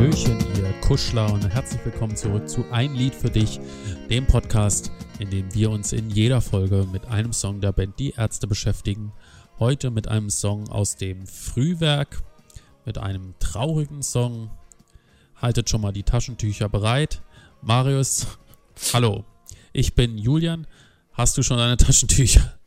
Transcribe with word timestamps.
Hallöchen, 0.00 0.38
ihr 0.56 0.72
Kuschler 0.80 1.30
und 1.30 1.46
herzlich 1.46 1.84
willkommen 1.84 2.16
zurück 2.16 2.48
zu 2.48 2.64
Ein 2.70 2.94
Lied 2.94 3.14
für 3.14 3.28
dich, 3.28 3.60
dem 4.08 4.26
Podcast, 4.26 4.90
in 5.18 5.28
dem 5.28 5.52
wir 5.52 5.70
uns 5.70 5.92
in 5.92 6.08
jeder 6.08 6.40
Folge 6.40 6.88
mit 6.90 7.04
einem 7.04 7.34
Song 7.34 7.60
der 7.60 7.72
Band 7.72 7.98
Die 7.98 8.12
Ärzte 8.12 8.46
beschäftigen. 8.46 9.12
Heute 9.58 9.90
mit 9.90 10.08
einem 10.08 10.30
Song 10.30 10.70
aus 10.70 10.96
dem 10.96 11.26
Frühwerk, 11.26 12.22
mit 12.86 12.96
einem 12.96 13.34
traurigen 13.40 14.02
Song. 14.02 14.48
Haltet 15.36 15.68
schon 15.68 15.82
mal 15.82 15.92
die 15.92 16.04
Taschentücher 16.04 16.70
bereit. 16.70 17.20
Marius, 17.60 18.26
hallo, 18.94 19.26
ich 19.74 19.94
bin 19.94 20.16
Julian. 20.16 20.66
Hast 21.12 21.36
du 21.36 21.42
schon 21.42 21.58
deine 21.58 21.76
Taschentücher? 21.76 22.58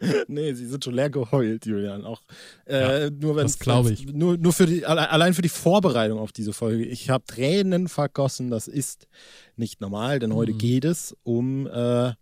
nee, 0.28 0.52
sie 0.54 0.66
sind 0.66 0.84
schon 0.84 0.94
leer 0.94 1.10
geheult, 1.10 1.66
Julian. 1.66 2.04
Auch 2.04 2.22
äh, 2.66 3.04
Ja, 3.06 3.10
nur 3.10 3.36
wenn 3.36 3.44
das 3.44 3.58
glaube 3.58 3.92
ich. 3.92 4.06
Nur, 4.12 4.36
nur 4.36 4.52
für 4.52 4.66
die, 4.66 4.86
alle- 4.86 5.10
allein 5.10 5.34
für 5.34 5.42
die 5.42 5.48
Vorbereitung 5.48 6.18
auf 6.18 6.32
diese 6.32 6.52
Folge. 6.52 6.84
Ich 6.84 7.10
habe 7.10 7.24
Tränen 7.26 7.88
vergossen. 7.88 8.50
Das 8.50 8.68
ist 8.68 9.08
nicht 9.56 9.80
normal, 9.80 10.18
denn 10.20 10.34
heute 10.34 10.52
Mhm. 10.52 10.58
geht 10.58 10.84
es 10.84 11.16
um, 11.24 11.66
äh, 11.66 12.12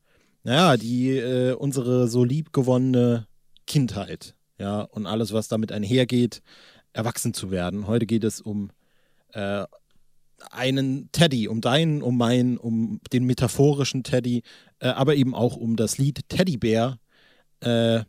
naja, 0.42 0.76
die 0.76 1.10
äh, 1.18 1.52
unsere 1.52 2.08
so 2.08 2.24
liebgewonnene 2.24 3.26
Kindheit, 3.66 4.34
ja, 4.58 4.80
und 4.82 5.06
alles, 5.06 5.32
was 5.32 5.48
damit 5.48 5.72
einhergeht, 5.72 6.40
erwachsen 6.92 7.34
zu 7.34 7.50
werden. 7.50 7.86
Heute 7.88 8.06
geht 8.06 8.24
es 8.24 8.40
um 8.40 8.70
äh, 9.32 9.64
einen 10.50 11.10
Teddy, 11.12 11.48
um 11.48 11.60
deinen, 11.60 12.02
um 12.02 12.16
meinen, 12.16 12.56
um 12.58 13.00
den 13.12 13.24
metaphorischen 13.24 14.02
Teddy, 14.02 14.42
äh, 14.78 14.88
aber 14.88 15.14
eben 15.16 15.34
auch 15.34 15.56
um 15.56 15.76
das 15.76 15.98
Lied 15.98 16.20
Teddybär, 16.28 16.98
äh, 17.60 18.04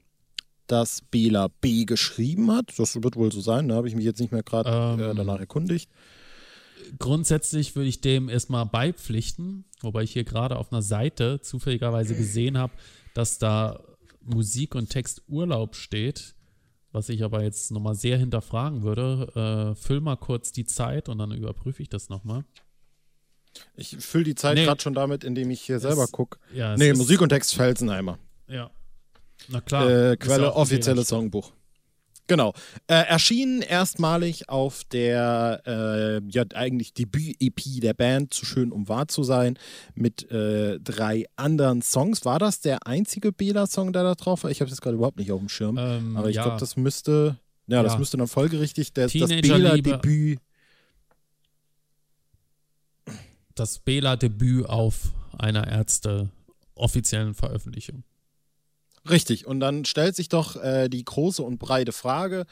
das 0.68 1.02
Bela 1.02 1.48
B. 1.62 1.86
geschrieben 1.86 2.52
hat. 2.52 2.74
Das 2.78 3.02
wird 3.02 3.16
wohl 3.16 3.32
so 3.32 3.40
sein, 3.42 3.70
da 3.70 3.76
habe 3.76 3.88
ich 3.88 3.96
mich 3.96 4.04
jetzt 4.06 4.20
nicht 4.20 4.32
mehr 4.34 4.44
gerade 4.44 4.70
äh, 5.02 5.10
Ähm. 5.10 5.16
danach 5.16 5.40
erkundigt. 5.40 5.90
Grundsätzlich 7.00 7.76
würde 7.76 7.90
ich 7.90 8.02
dem 8.02 8.30
erstmal 8.30 8.66
beipflichten, 8.66 9.66
wobei 9.82 10.04
ich 10.04 10.12
hier 10.12 10.24
gerade 10.24 10.58
auf 10.58 10.72
einer 10.72 10.82
Seite 10.82 11.42
zufälligerweise 11.42 12.16
gesehen 12.16 12.58
habe, 12.58 12.74
dass 13.14 13.40
da 13.40 13.80
Musik 14.22 14.76
und 14.76 14.90
Text 14.90 15.24
Urlaub 15.28 15.76
steht, 15.76 16.36
was 16.92 17.10
ich 17.10 17.24
aber 17.24 17.44
jetzt 17.44 17.72
nochmal 17.72 17.96
sehr 17.96 18.18
hinterfragen 18.18 18.84
würde. 18.84 19.74
Äh, 19.76 19.82
füll 19.82 20.02
mal 20.02 20.16
kurz 20.18 20.52
die 20.52 20.66
Zeit 20.66 21.10
und 21.10 21.18
dann 21.18 21.32
überprüfe 21.32 21.82
ich 21.82 21.90
das 21.90 22.10
nochmal. 22.10 22.46
Ich 23.76 23.98
fülle 23.98 24.24
die 24.26 24.36
Zeit 24.36 24.56
Nee. 24.56 24.66
gerade 24.66 24.82
schon 24.82 24.94
damit, 24.94 25.24
indem 25.24 25.50
ich 25.50 25.62
hier 25.62 25.80
selber 25.80 26.08
gucke. 26.08 26.40
Ja, 26.54 26.78
Nee, 26.78 26.94
Musik 26.94 27.22
und 27.22 27.30
Text 27.30 27.56
Felsenheimer. 27.56 28.20
Ja. 28.48 28.70
Na 29.48 29.62
klar. 29.62 29.90
Äh, 29.90 30.18
Quelle 30.18 30.44
ja 30.44 30.56
offizielles 30.56 31.10
Fehler. 31.10 31.20
Songbuch. 31.22 31.52
Genau. 32.28 32.54
Äh, 32.88 32.96
erschienen 33.08 33.62
erstmalig 33.62 34.50
auf 34.50 34.84
der 34.84 35.62
äh, 35.66 36.22
ja 36.30 36.44
eigentlich 36.56 36.94
Debüt-EP 36.94 37.80
der 37.82 37.94
Band, 37.94 38.34
zu 38.34 38.46
schön 38.46 38.74
um 38.74 38.90
wahr 38.90 39.08
zu 39.08 39.24
sein, 39.24 39.58
mit 39.96 40.30
äh, 40.30 40.78
drei 40.82 41.26
anderen 41.38 41.82
Songs. 41.82 42.26
War 42.26 42.38
das 42.38 42.60
der 42.60 42.86
einzige 42.86 43.32
Bela-Song, 43.32 43.94
der 43.94 44.04
da 44.04 44.16
drauf 44.16 44.44
war? 44.44 44.52
Ich 44.52 44.60
habe 44.60 44.68
es 44.68 44.72
jetzt 44.74 44.82
gerade 44.82 44.98
überhaupt 44.98 45.18
nicht 45.18 45.32
auf 45.32 45.40
dem 45.40 45.48
Schirm. 45.48 45.78
Ähm, 45.78 46.18
Aber 46.18 46.30
ich 46.30 46.36
ja, 46.36 46.44
glaube, 46.44 46.60
das 46.60 46.76
müsste, 46.76 47.38
ja, 47.68 47.82
das 47.82 47.94
Ja. 47.94 48.00
müsste 48.00 48.18
dann 48.18 48.28
folgerichtig 48.28 48.92
das, 48.92 49.14
das. 49.14 49.30
Bela-Debüt. 49.30 50.40
das 53.56 53.80
Bela-Debüt 53.80 54.66
auf 54.66 55.14
einer 55.38 55.66
Ärzte 55.68 56.30
offiziellen 56.76 57.34
Veröffentlichung. 57.34 58.04
Richtig. 59.10 59.46
Und 59.46 59.60
dann 59.60 59.86
stellt 59.86 60.16
sich 60.16 60.30
doch 60.30 60.56
äh, 60.56 60.90
die 60.90 61.04
große 61.04 61.44
und 61.44 61.60
breite 61.60 61.92
Frage, 61.92 62.46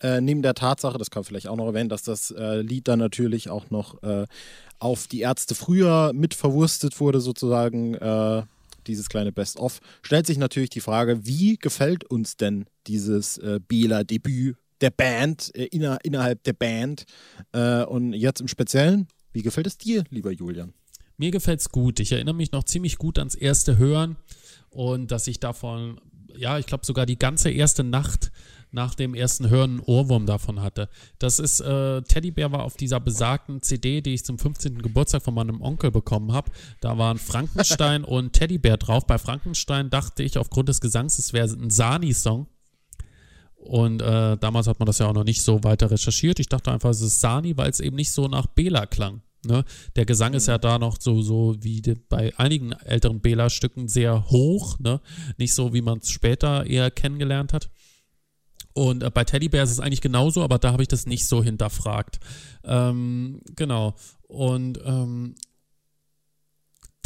äh, 0.00 0.20
neben 0.20 0.42
der 0.42 0.54
Tatsache, 0.54 0.98
das 0.98 1.10
kann 1.10 1.20
man 1.20 1.24
vielleicht 1.24 1.48
auch 1.48 1.56
noch 1.56 1.66
erwähnen, 1.66 1.88
dass 1.88 2.02
das 2.02 2.30
äh, 2.30 2.60
Lied 2.60 2.86
dann 2.88 2.98
natürlich 2.98 3.48
auch 3.48 3.70
noch 3.70 4.02
äh, 4.02 4.26
auf 4.78 5.06
die 5.06 5.20
Ärzte 5.20 5.54
früher 5.54 6.12
mit 6.12 6.34
verwurstet 6.34 7.00
wurde, 7.00 7.20
sozusagen, 7.20 7.94
äh, 7.94 8.42
dieses 8.86 9.08
kleine 9.08 9.32
Best-of, 9.32 9.80
stellt 10.02 10.26
sich 10.26 10.38
natürlich 10.38 10.70
die 10.70 10.80
Frage, 10.80 11.26
wie 11.26 11.56
gefällt 11.56 12.04
uns 12.04 12.36
denn 12.36 12.66
dieses 12.86 13.38
äh, 13.38 13.58
Bela-Debüt 13.66 14.56
der 14.80 14.90
Band, 14.90 15.50
äh, 15.54 15.64
inner, 15.64 15.98
innerhalb 16.04 16.42
der 16.44 16.52
Band? 16.52 17.04
Äh, 17.52 17.84
und 17.84 18.12
jetzt 18.12 18.40
im 18.40 18.48
Speziellen, 18.48 19.08
wie 19.32 19.42
gefällt 19.42 19.66
es 19.66 19.78
dir, 19.78 20.04
lieber 20.10 20.30
Julian? 20.30 20.72
Mir 21.16 21.30
gefällt's 21.30 21.70
gut. 21.70 21.98
Ich 21.98 22.12
erinnere 22.12 22.34
mich 22.34 22.52
noch 22.52 22.64
ziemlich 22.64 22.98
gut 22.98 23.18
ans 23.18 23.34
erste 23.34 23.78
Hören 23.78 24.16
und 24.76 25.10
dass 25.10 25.26
ich 25.26 25.40
davon, 25.40 25.98
ja, 26.36 26.58
ich 26.58 26.66
glaube 26.66 26.84
sogar 26.84 27.06
die 27.06 27.18
ganze 27.18 27.50
erste 27.50 27.82
Nacht 27.82 28.30
nach 28.72 28.94
dem 28.94 29.14
ersten 29.14 29.48
Hören 29.48 29.70
einen 29.70 29.80
Ohrwurm 29.80 30.26
davon 30.26 30.60
hatte. 30.60 30.90
Das 31.18 31.38
ist, 31.38 31.60
äh, 31.60 32.02
Teddybär 32.02 32.52
war 32.52 32.64
auf 32.64 32.76
dieser 32.76 33.00
besagten 33.00 33.62
CD, 33.62 34.02
die 34.02 34.12
ich 34.12 34.26
zum 34.26 34.38
15. 34.38 34.82
Geburtstag 34.82 35.22
von 35.22 35.32
meinem 35.32 35.62
Onkel 35.62 35.90
bekommen 35.90 36.32
habe. 36.32 36.50
Da 36.82 36.98
waren 36.98 37.16
Frankenstein 37.16 38.04
und 38.04 38.34
Teddybär 38.34 38.76
drauf. 38.76 39.06
Bei 39.06 39.16
Frankenstein 39.16 39.88
dachte 39.88 40.22
ich 40.22 40.36
aufgrund 40.36 40.68
des 40.68 40.82
Gesangs, 40.82 41.18
es 41.18 41.32
wäre 41.32 41.48
ein 41.48 41.70
Sani-Song. 41.70 42.48
Und 43.54 44.02
äh, 44.02 44.36
damals 44.36 44.66
hat 44.66 44.78
man 44.78 44.86
das 44.86 44.98
ja 44.98 45.06
auch 45.06 45.14
noch 45.14 45.24
nicht 45.24 45.42
so 45.42 45.64
weiter 45.64 45.90
recherchiert. 45.90 46.38
Ich 46.38 46.50
dachte 46.50 46.70
einfach, 46.70 46.90
es 46.90 47.00
ist 47.00 47.20
Sani, 47.20 47.56
weil 47.56 47.70
es 47.70 47.80
eben 47.80 47.96
nicht 47.96 48.12
so 48.12 48.28
nach 48.28 48.46
Bela 48.46 48.84
klang. 48.84 49.22
Ne? 49.46 49.64
Der 49.96 50.06
Gesang 50.06 50.34
ist 50.34 50.48
ja 50.48 50.58
da 50.58 50.78
noch 50.78 50.96
so, 51.00 51.22
so 51.22 51.56
wie 51.60 51.80
de, 51.80 51.96
bei 52.08 52.36
einigen 52.38 52.72
älteren 52.72 53.20
Bela-Stücken 53.20 53.88
sehr 53.88 54.28
hoch, 54.30 54.78
ne? 54.78 55.00
Nicht 55.38 55.54
so, 55.54 55.72
wie 55.72 55.82
man 55.82 55.98
es 55.98 56.10
später 56.10 56.66
eher 56.66 56.90
kennengelernt 56.90 57.52
hat. 57.52 57.70
Und 58.74 59.02
äh, 59.02 59.10
bei 59.10 59.24
Teddybär 59.24 59.62
ist 59.62 59.70
es 59.70 59.80
eigentlich 59.80 60.02
genauso, 60.02 60.42
aber 60.42 60.58
da 60.58 60.72
habe 60.72 60.82
ich 60.82 60.88
das 60.88 61.06
nicht 61.06 61.26
so 61.26 61.42
hinterfragt. 61.42 62.20
Ähm, 62.62 63.40
genau. 63.56 63.94
Und 64.28 64.78
ähm, 64.84 65.34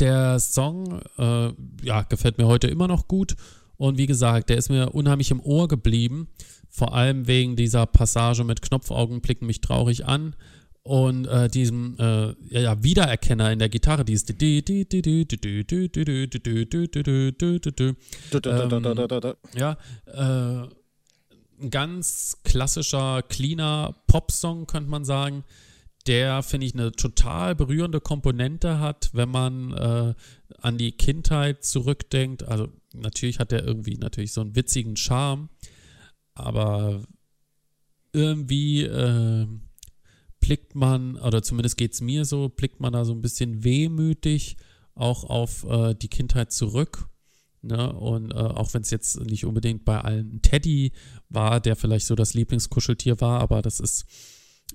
der 0.01 0.41
Song, 0.41 1.01
äh, 1.19 1.53
ja, 1.83 2.03
gefällt 2.03 2.39
mir 2.39 2.47
heute 2.47 2.67
immer 2.67 2.89
noch 2.89 3.07
gut. 3.07 3.37
Und 3.77 3.99
wie 3.99 4.07
gesagt, 4.07 4.51
der 4.51 4.57
ist 4.57 4.69
mir 4.69 4.91
unheimlich 4.95 5.31
im 5.31 5.41
Ohr 5.41 5.69
geblieben. 5.69 6.28
Vor 6.69 6.95
allem 6.95 7.27
wegen 7.27 7.57
dieser 7.57 7.87
Passage 7.87 8.45
mit 8.45 8.62
Knopfaugen 8.62 9.21
blicken 9.21 9.47
mich 9.47 9.61
traurig 9.61 10.07
an. 10.07 10.34
Und 10.91 11.27
äh, 11.27 11.49
diesem 11.49 11.97
äh, 12.01 12.34
ja, 12.49 12.83
Wiedererkenner 12.83 13.53
in 13.53 13.61
der 13.61 13.69
Gitarre, 13.69 14.05
dieses 14.05 14.27
Ähm, 19.55 19.61
ja, 19.61 19.77
äh, 20.06 20.67
ein 21.62 21.71
ganz 21.71 22.39
klassischer, 22.43 23.23
cleaner 23.23 24.03
Popsong, 24.09 24.67
könnte 24.67 24.91
man 24.91 25.05
sagen, 25.05 25.45
der, 26.09 26.43
finde 26.43 26.67
ich, 26.67 26.75
eine 26.75 26.91
total 26.91 27.55
berührende 27.55 28.01
Komponente 28.01 28.81
hat, 28.81 29.11
wenn 29.12 29.28
man 29.28 29.72
äh, 29.72 30.15
an 30.61 30.77
die 30.77 30.91
Kindheit 30.91 31.65
zurückdenkt. 31.65 32.43
Also 32.43 32.67
natürlich 32.95 33.39
hat 33.39 33.53
er 33.53 33.62
irgendwie 33.65 33.97
natürlich 33.97 34.33
so 34.33 34.41
einen 34.41 34.57
witzigen 34.57 34.97
Charme, 34.97 35.51
aber 36.34 37.05
irgendwie 38.12 38.83
äh, 38.83 39.47
blickt 40.41 40.75
man, 40.75 41.17
oder 41.17 41.43
zumindest 41.43 41.77
geht 41.77 41.93
es 41.93 42.01
mir 42.01 42.25
so, 42.25 42.49
blickt 42.49 42.81
man 42.81 42.93
da 42.93 43.05
so 43.05 43.12
ein 43.12 43.23
bisschen 43.23 43.62
wehmütig 43.65 44.56
auch 44.95 45.25
auf 45.25 45.65
äh, 45.65 45.95
die 45.95 46.09
Kindheit 46.09 46.53
zurück. 46.53 47.09
Ne? 47.62 47.93
Und 47.93 48.33
äh, 48.33 48.37
auch 48.37 48.73
wenn 48.75 48.83
es 48.83 48.91
jetzt 48.91 49.21
nicht 49.21 49.45
unbedingt 49.45 49.84
bei 49.84 50.01
allen 50.01 50.41
Teddy 50.43 50.93
war, 51.28 51.61
der 51.61 51.77
vielleicht 51.77 52.06
so 52.06 52.15
das 52.15 52.34
Lieblingskuscheltier 52.34 53.21
war, 53.21 53.41
aber 53.41 53.62
das 53.62 53.81
ist, 53.81 54.06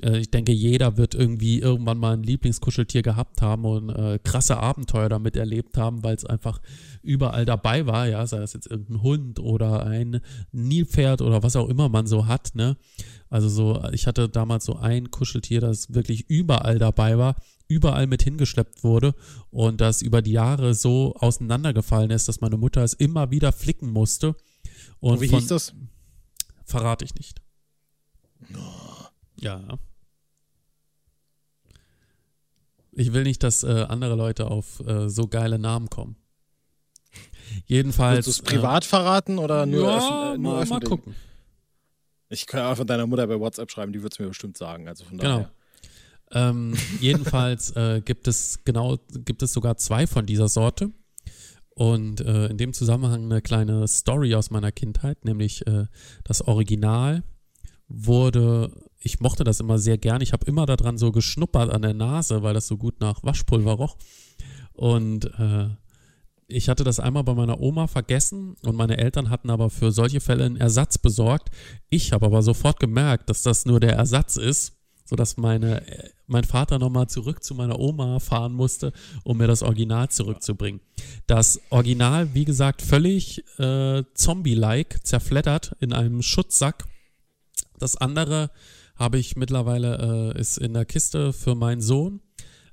äh, 0.04 0.18
ich 0.20 0.32
denke, 0.32 0.52
jeder 0.52 0.98
wird 0.98 1.16
irgendwie 1.16 1.60
irgendwann 1.60 1.98
mal 1.98 2.14
ein 2.14 2.24
Lieblingskuscheltier 2.24 3.02
gehabt 3.02 3.42
haben 3.42 3.66
und 3.66 3.90
äh, 3.90 4.20
krasse 4.24 4.58
Abenteuer 4.58 5.10
damit 5.10 5.36
erlebt 5.36 5.78
haben, 5.78 6.04
weil 6.04 6.16
es 6.16 6.26
einfach 6.26 6.62
überall 7.02 7.46
dabei 7.46 7.86
war, 7.86 8.08
ja, 8.08 8.26
sei 8.26 8.40
das 8.40 8.54
jetzt 8.54 8.70
irgendein 8.70 9.02
Hund 9.02 9.40
oder 9.40 9.86
ein 9.86 10.22
Nilpferd 10.52 11.22
oder 11.22 11.44
was 11.44 11.56
auch 11.56 11.70
immer 11.70 11.90
man 11.90 12.08
so 12.08 12.28
hat, 12.28 12.56
ne? 12.56 12.78
Also 13.30 13.50
so, 13.50 13.84
ich 13.92 14.08
hatte 14.08 14.30
damals 14.30 14.66
so 14.66 14.76
ein 14.78 15.12
Kuscheltier, 15.12 15.60
das 15.60 15.94
wirklich 15.94 16.30
überall 16.30 16.80
dabei 16.80 17.18
war, 17.18 17.36
überall 17.68 18.08
mit 18.08 18.24
hingeschleppt 18.24 18.84
wurde 18.84 19.14
und 19.50 19.82
das 19.82 20.02
über 20.02 20.22
die 20.22 20.32
Jahre 20.32 20.74
so 20.74 21.16
auseinandergefallen 21.16 22.12
ist, 22.12 22.28
dass 22.28 22.42
meine 22.42 22.58
Mutter 22.58 22.84
es 22.84 22.94
immer 22.94 23.32
wieder 23.32 23.52
flicken 23.52 23.92
musste. 23.92 24.36
Und 25.00 25.14
Und 25.14 25.22
wie 25.22 25.28
von, 25.28 25.40
hieß 25.40 25.50
das? 25.50 25.74
Verrate 26.64 27.06
ich 27.06 27.16
nicht. 27.16 27.42
Ja. 29.40 29.78
Ich 32.92 33.12
will 33.14 33.24
nicht, 33.24 33.44
dass 33.44 33.64
äh, 33.64 33.86
andere 33.90 34.16
Leute 34.16 34.50
auf 34.50 34.80
äh, 34.88 35.10
so 35.10 35.28
geile 35.28 35.60
Namen 35.60 35.90
kommen. 35.90 36.16
Jedenfalls. 37.66 38.26
Willst 38.28 38.40
du 38.40 38.44
es 38.44 38.50
privat 38.54 38.86
verraten 38.86 39.38
oder 39.38 39.64
äh, 39.64 39.66
nur, 39.66 39.84
ja, 39.90 39.98
öffn- 39.98 40.36
äh, 40.36 40.38
nur 40.38 40.54
mal, 40.56 40.66
mal 40.66 40.80
gucken. 40.80 41.16
Ich 42.30 42.48
kann 42.48 42.62
einfach 42.62 42.86
deiner 42.86 43.06
Mutter 43.06 43.28
bei 43.28 43.40
WhatsApp 43.40 43.70
schreiben, 43.70 43.94
die 43.94 44.02
wird 44.02 44.14
es 44.14 44.20
mir 44.20 44.28
bestimmt 44.28 44.58
sagen. 44.58 44.88
Also 44.88 45.06
von 45.06 45.18
Genau. 45.18 45.38
daher. 45.38 45.52
Ähm, 46.32 46.74
jedenfalls 47.02 47.76
äh, 47.76 48.02
gibt 48.04 48.28
es 48.28 48.64
genau, 48.64 48.98
gibt 49.14 49.44
es 49.44 49.54
sogar 49.54 49.78
zwei 49.78 50.08
von 50.08 50.26
dieser 50.26 50.48
Sorte. 50.48 50.92
Und 51.76 52.22
äh, 52.22 52.48
in 52.48 52.58
dem 52.58 52.74
Zusammenhang 52.74 53.26
eine 53.26 53.42
kleine 53.42 53.88
Story 53.88 54.34
aus 54.34 54.50
meiner 54.50 54.72
Kindheit, 54.72 55.24
nämlich 55.26 55.68
äh, 55.68 55.86
das 56.24 56.42
Original 56.42 57.24
wurde 57.88 58.72
ich 59.06 59.20
mochte 59.20 59.44
das 59.44 59.60
immer 59.60 59.78
sehr 59.78 60.00
gern. 60.00 60.22
Ich 60.22 60.34
habe 60.34 60.48
immer 60.48 60.66
daran 60.66 60.98
so 60.98 61.12
geschnuppert 61.12 61.70
an 61.70 61.84
der 61.84 61.94
Nase, 61.94 62.42
weil 62.42 62.56
das 62.56 62.66
so 62.66 62.76
gut 62.76 63.00
nach 63.00 63.24
Waschpulver 63.24 63.74
roch. 63.74 63.98
Und 64.74 65.26
äh, 65.40 65.70
ich 66.48 66.70
hatte 66.70 66.84
das 66.84 67.00
einmal 67.00 67.24
bei 67.24 67.36
meiner 67.36 67.60
Oma 67.60 67.86
vergessen 67.86 68.56
und 68.64 68.76
meine 68.76 68.98
Eltern 68.98 69.30
hatten 69.30 69.52
aber 69.52 69.70
für 69.70 69.92
solche 69.92 70.22
Fälle 70.22 70.46
einen 70.46 70.58
Ersatz 70.58 70.98
besorgt. 70.98 71.50
Ich 71.90 72.14
habe 72.14 72.26
aber 72.26 72.42
sofort 72.42 72.80
gemerkt, 72.80 73.30
dass 73.30 73.44
das 73.44 73.68
nur 73.68 73.80
der 73.80 73.94
Ersatz 73.94 74.38
ist, 74.38 74.74
sodass 75.06 75.38
meine, 75.38 75.84
mein 76.26 76.44
Vater 76.44 76.80
nochmal 76.80 77.08
zurück 77.08 77.44
zu 77.44 77.54
meiner 77.54 77.80
Oma 77.80 78.20
fahren 78.20 78.54
musste, 78.54 78.92
um 79.24 79.38
mir 79.38 79.48
das 79.48 79.62
Original 79.62 80.10
zurückzubringen. 80.10 80.82
Das 81.28 81.62
Original, 81.70 82.34
wie 82.34 82.46
gesagt, 82.46 82.82
völlig 82.82 83.44
äh, 83.60 84.04
zombie-like, 84.16 85.06
zerfleddert 85.06 85.76
in 85.80 85.94
einem 85.94 86.24
Schutzsack. 86.24 86.86
Das 87.78 87.98
andere 87.98 88.50
habe 88.96 89.18
ich 89.18 89.36
mittlerweile, 89.36 90.34
äh, 90.36 90.40
ist 90.40 90.58
in 90.58 90.74
der 90.74 90.86
Kiste 90.86 91.34
für 91.34 91.56
meinen 91.56 91.82
Sohn 91.82 92.22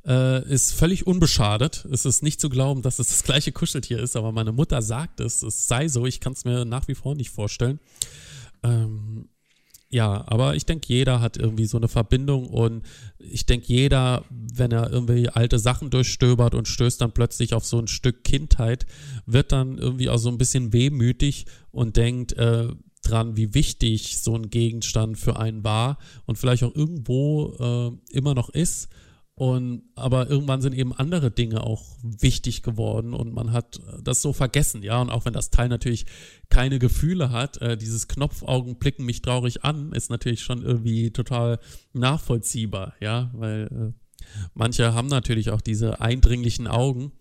äh, 0.06 0.46
ist 0.48 0.74
völlig 0.74 1.06
unbeschadet. 1.06 1.86
Es 1.90 2.04
ist 2.04 2.22
nicht 2.22 2.40
zu 2.40 2.48
glauben, 2.48 2.82
dass 2.82 2.98
es 2.98 3.08
das 3.08 3.22
gleiche 3.24 3.52
Kuscheltier 3.52 4.00
ist, 4.00 4.16
aber 4.16 4.32
meine 4.32 4.52
Mutter 4.52 4.82
sagt 4.82 5.20
es, 5.20 5.42
es 5.42 5.68
sei 5.68 5.88
so. 5.88 6.06
Ich 6.06 6.20
kann 6.20 6.32
es 6.32 6.44
mir 6.44 6.64
nach 6.64 6.88
wie 6.88 6.94
vor 6.94 7.14
nicht 7.14 7.30
vorstellen. 7.30 7.78
Ähm, 8.62 9.28
ja, 9.88 10.24
aber 10.26 10.56
ich 10.56 10.64
denke, 10.64 10.86
jeder 10.88 11.20
hat 11.20 11.36
irgendwie 11.36 11.66
so 11.66 11.76
eine 11.76 11.88
Verbindung 11.88 12.46
und 12.46 12.82
ich 13.18 13.44
denke, 13.44 13.66
jeder, 13.68 14.24
wenn 14.30 14.72
er 14.72 14.90
irgendwie 14.90 15.28
alte 15.28 15.58
Sachen 15.58 15.90
durchstöbert 15.90 16.54
und 16.54 16.66
stößt 16.66 16.98
dann 17.02 17.12
plötzlich 17.12 17.52
auf 17.52 17.66
so 17.66 17.78
ein 17.78 17.88
Stück 17.88 18.24
Kindheit, 18.24 18.86
wird 19.26 19.52
dann 19.52 19.76
irgendwie 19.76 20.08
auch 20.08 20.16
so 20.16 20.30
ein 20.30 20.38
bisschen 20.38 20.72
wehmütig 20.72 21.44
und 21.72 21.98
denkt 21.98 22.32
äh, 22.32 22.68
dran, 23.02 23.36
wie 23.36 23.54
wichtig 23.54 24.18
so 24.18 24.34
ein 24.34 24.50
Gegenstand 24.50 25.18
für 25.18 25.36
einen 25.38 25.64
war 25.64 25.98
und 26.26 26.38
vielleicht 26.38 26.62
auch 26.62 26.74
irgendwo 26.74 27.54
äh, 27.58 28.16
immer 28.16 28.34
noch 28.34 28.48
ist. 28.48 28.88
Und 29.34 29.82
aber 29.94 30.28
irgendwann 30.28 30.60
sind 30.60 30.74
eben 30.74 30.92
andere 30.92 31.30
Dinge 31.30 31.64
auch 31.64 31.96
wichtig 32.02 32.62
geworden 32.62 33.14
und 33.14 33.32
man 33.32 33.52
hat 33.52 33.80
das 34.02 34.20
so 34.20 34.32
vergessen, 34.34 34.82
ja. 34.82 35.00
Und 35.00 35.10
auch 35.10 35.24
wenn 35.24 35.32
das 35.32 35.50
Teil 35.50 35.68
natürlich 35.68 36.04
keine 36.50 36.78
Gefühle 36.78 37.30
hat, 37.30 37.56
äh, 37.62 37.78
dieses 37.78 38.08
Knopfaugen 38.08 38.76
blicken 38.76 39.06
mich 39.06 39.22
traurig 39.22 39.64
an, 39.64 39.92
ist 39.92 40.10
natürlich 40.10 40.42
schon 40.42 40.62
irgendwie 40.62 41.12
total 41.12 41.60
nachvollziehbar, 41.94 42.94
ja, 43.00 43.30
weil 43.32 43.68
äh, 43.72 44.26
manche 44.52 44.92
haben 44.92 45.08
natürlich 45.08 45.50
auch 45.50 45.62
diese 45.62 46.00
eindringlichen 46.00 46.68
Augen 46.68 47.12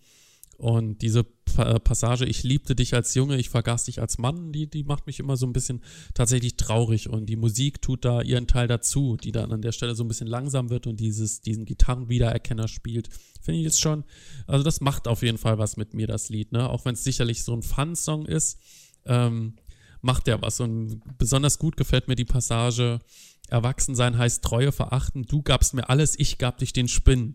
und 0.62 1.02
diese 1.02 1.26
äh, 1.58 1.80
Passage, 1.80 2.24
ich 2.24 2.44
liebte 2.44 2.76
dich 2.76 2.94
als 2.94 3.16
Junge, 3.16 3.36
ich 3.36 3.50
vergaß 3.50 3.86
dich 3.86 4.00
als 4.00 4.18
Mann, 4.18 4.52
die, 4.52 4.70
die 4.70 4.84
macht 4.84 5.08
mich 5.08 5.18
immer 5.18 5.36
so 5.36 5.44
ein 5.44 5.52
bisschen 5.52 5.82
tatsächlich 6.14 6.56
traurig. 6.56 7.08
Und 7.08 7.26
die 7.26 7.34
Musik 7.34 7.82
tut 7.82 8.04
da 8.04 8.22
ihren 8.22 8.46
Teil 8.46 8.68
dazu, 8.68 9.16
die 9.16 9.32
dann 9.32 9.50
an 9.50 9.60
der 9.60 9.72
Stelle 9.72 9.96
so 9.96 10.04
ein 10.04 10.08
bisschen 10.08 10.28
langsam 10.28 10.70
wird 10.70 10.86
und 10.86 11.00
dieses, 11.00 11.40
diesen 11.40 11.64
Gitarrenwiedererkenner 11.64 12.68
spielt. 12.68 13.08
Finde 13.40 13.58
ich 13.58 13.64
jetzt 13.64 13.80
schon, 13.80 14.04
also 14.46 14.62
das 14.62 14.80
macht 14.80 15.08
auf 15.08 15.22
jeden 15.22 15.36
Fall 15.36 15.58
was 15.58 15.76
mit 15.76 15.94
mir, 15.94 16.06
das 16.06 16.28
Lied, 16.28 16.52
ne? 16.52 16.70
Auch 16.70 16.84
wenn 16.84 16.94
es 16.94 17.02
sicherlich 17.02 17.42
so 17.42 17.54
ein 17.54 17.64
Fun-Song 17.64 18.24
ist, 18.24 18.56
ähm, 19.04 19.56
macht 20.00 20.28
der 20.28 20.42
was. 20.42 20.60
Und 20.60 21.00
besonders 21.18 21.58
gut 21.58 21.76
gefällt 21.76 22.06
mir 22.06 22.14
die 22.14 22.24
Passage, 22.24 23.00
Erwachsensein 23.48 24.16
heißt 24.16 24.44
Treue 24.44 24.70
verachten, 24.70 25.24
du 25.24 25.42
gabst 25.42 25.74
mir 25.74 25.90
alles, 25.90 26.16
ich 26.16 26.38
gab 26.38 26.58
dich 26.58 26.72
den 26.72 26.86
Spinn. 26.86 27.34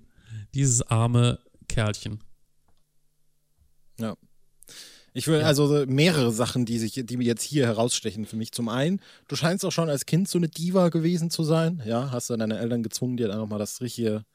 Dieses 0.53 0.81
arme 0.81 1.39
Kerlchen. 1.67 2.21
Ja. 3.99 4.15
Ich 5.13 5.27
will 5.27 5.39
ja. 5.39 5.47
also 5.47 5.85
mehrere 5.87 6.31
Sachen, 6.31 6.65
die 6.65 6.77
sich, 6.77 7.01
die 7.03 7.17
mir 7.17 7.23
jetzt 7.23 7.41
hier 7.41 7.65
herausstechen 7.65 8.25
für 8.25 8.35
mich. 8.35 8.51
Zum 8.51 8.69
einen, 8.69 9.01
du 9.27 9.35
scheinst 9.35 9.65
auch 9.65 9.71
schon 9.71 9.89
als 9.89 10.05
Kind 10.05 10.29
so 10.29 10.37
eine 10.37 10.47
Diva 10.47 10.89
gewesen 10.89 11.31
zu 11.31 11.43
sein. 11.43 11.81
Ja, 11.85 12.11
hast 12.11 12.29
du 12.29 12.37
deine 12.37 12.59
Eltern 12.59 12.83
gezwungen, 12.83 13.17
dir 13.17 13.27
dann 13.27 13.39
nochmal 13.39 13.57
das 13.57 13.81
richtige 13.81 14.25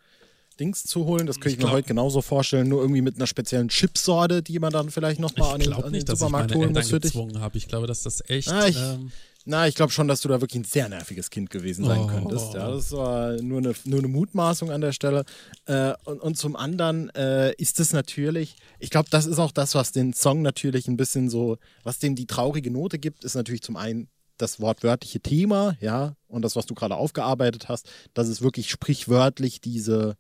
Dings 0.59 0.83
zu 0.85 1.05
holen. 1.05 1.27
Das 1.27 1.37
könnte 1.37 1.51
ich, 1.51 1.59
ich 1.59 1.65
mir 1.65 1.71
heute 1.71 1.87
genauso 1.87 2.21
vorstellen, 2.21 2.69
nur 2.69 2.81
irgendwie 2.81 3.01
mit 3.01 3.17
einer 3.17 3.27
speziellen 3.27 3.69
Chipsorte, 3.69 4.43
die 4.43 4.59
man 4.59 4.73
dann 4.73 4.91
vielleicht 4.91 5.21
nochmal 5.21 5.55
an 5.55 5.61
den, 5.61 5.73
an 5.73 5.93
den 5.93 6.07
Supermarkt 6.07 6.55
holen 6.55 6.73
muss 6.73 6.91
für 6.91 7.01
dich. 7.01 7.15
Ich 7.55 7.69
glaube, 7.69 7.87
dass 7.87 8.03
das 8.03 8.29
echt. 8.29 8.49
Ah, 8.49 8.67
ich, 8.67 8.77
ähm, 8.77 9.13
na, 9.45 9.67
ich 9.67 9.75
glaube 9.75 9.93
schon, 9.93 10.09
dass 10.09 10.21
du 10.21 10.29
da 10.29 10.41
wirklich 10.41 10.63
ein 10.63 10.65
sehr 10.65 10.89
nerviges 10.89 11.31
Kind 11.31 11.51
gewesen 11.51 11.85
sein 11.85 12.01
oh. 12.01 12.07
könntest. 12.07 12.55
Ja, 12.55 12.71
das 12.71 12.93
war 12.93 13.33
nur 13.43 13.59
eine, 13.59 13.75
nur 13.85 13.99
eine 13.99 14.09
Mutmaßung 14.09 14.71
an 14.71 14.81
der 14.81 14.93
Stelle. 14.93 15.25
Äh, 15.67 15.95
und, 16.05 16.21
und 16.21 16.37
zum 16.37 16.55
anderen 16.57 17.11
äh, 17.11 17.53
ist 17.55 17.81
es 17.81 17.93
natürlich, 17.93 18.57
ich 18.79 18.91
glaube, 18.91 19.09
das 19.11 19.27
ist 19.27 19.39
auch 19.39 19.53
das, 19.53 19.75
was 19.75 19.93
den 19.93 20.13
Song 20.13 20.43
natürlich 20.43 20.87
ein 20.89 20.97
bisschen 20.97 21.29
so, 21.29 21.59
was 21.83 21.99
dem 21.99 22.15
die 22.15 22.27
traurige 22.27 22.71
Note 22.71 22.99
gibt, 22.99 23.25
ist 23.25 23.35
natürlich 23.35 23.63
zum 23.63 23.77
einen 23.77 24.09
das 24.39 24.61
wortwörtliche 24.61 25.21
Thema, 25.21 25.77
ja, 25.81 26.17
und 26.29 26.43
das, 26.43 26.57
was 26.57 26.67
du 26.67 26.75
gerade 26.75 26.97
aufgearbeitet 26.97 27.69
hast, 27.69 27.89
dass 28.15 28.29
es 28.29 28.43
wirklich 28.43 28.71
sprichwörtlich 28.71 29.61
diese, 29.61 30.17